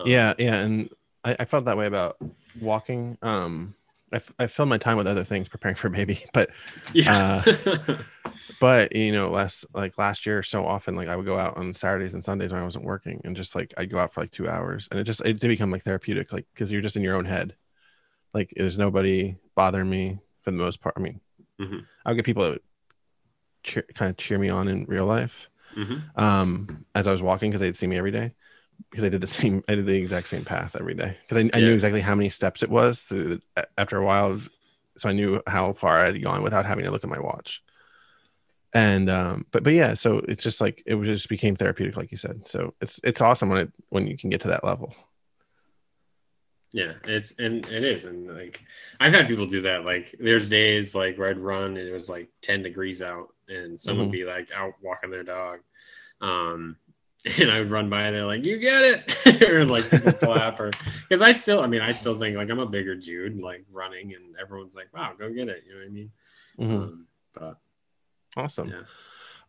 [0.00, 0.90] Um, yeah yeah and
[1.24, 2.18] I, I felt that way about
[2.60, 3.18] walking.
[3.20, 3.74] Um
[4.12, 6.50] I, f- I filled my time with other things preparing for baby but
[6.94, 7.44] yeah.
[8.60, 11.74] but you know last like last year so often like i would go out on
[11.74, 14.30] saturdays and sundays when i wasn't working and just like i'd go out for like
[14.30, 17.02] two hours and it just it did become like therapeutic like because you're just in
[17.02, 17.54] your own head.
[18.34, 20.94] Like there's nobody bothering me for the most part.
[20.96, 21.20] I mean
[21.60, 21.84] Mhm.
[22.06, 22.60] i'll get people that would
[23.62, 25.48] cheer, kind of cheer me on in real life.
[25.76, 26.02] Mhm.
[26.16, 28.34] um as i was walking because they'd see me every day
[28.90, 31.16] because i did the same i did the exact same path every day.
[31.22, 31.68] Because I, I Yeah.
[31.68, 34.48] knew exactly how many steps it was through the, after a while of,
[34.96, 37.62] so i knew how far i had gone without having to look at my watch.
[38.74, 42.18] And um but but yeah so it's just like it just became therapeutic like you
[42.18, 42.46] said.
[42.46, 44.94] So it's it's awesome when it when you can get to that level.
[46.72, 48.60] Yeah, it's and it is, and like
[49.00, 49.86] I've had people do that.
[49.86, 53.80] Like there's days like where I'd run and it was like 10 degrees out, and
[53.80, 55.60] someone would be like out walking their dog,
[56.20, 56.76] um,
[57.38, 58.82] and I would run by and they're like, "You get
[59.26, 60.70] it," or like people clap, or
[61.08, 64.14] because I still, I mean, I still think like I'm a bigger dude, like running,
[64.14, 66.10] and everyone's like, "Wow, go get it," you know what I mean?
[66.58, 66.82] Mhm.
[66.82, 67.58] Um, but
[68.36, 68.82] awesome yeah.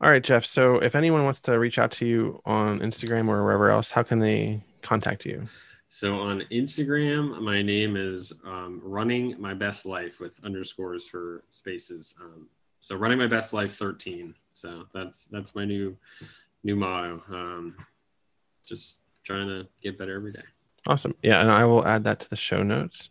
[0.01, 3.43] all right jeff so if anyone wants to reach out to you on instagram or
[3.43, 5.47] wherever else how can they contact you
[5.91, 12.13] So on Instagram, my name is um, running my best life with underscores for spaces.
[12.21, 12.47] Um,
[12.79, 14.35] so running my best life 13.
[14.53, 15.97] So that's that's my new
[16.63, 17.23] new motto.
[17.29, 17.75] Um,
[18.65, 20.43] just trying to get better every day.
[20.87, 21.15] Awesome.
[21.21, 23.09] Yeah, and I will add that to the show notes.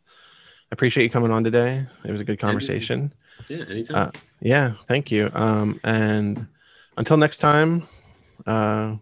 [0.71, 1.87] I appreciate you coming on today.
[2.05, 3.13] It was a good conversation.
[3.49, 3.97] Yeah, anytime.
[3.97, 4.11] Uh,
[4.41, 5.31] yeah, thank you.
[5.35, 6.47] Um, and
[6.97, 7.89] until next time,
[8.47, 8.97] uh,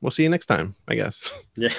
[0.00, 1.32] we'll see you next time, I guess.
[1.56, 1.72] yeah.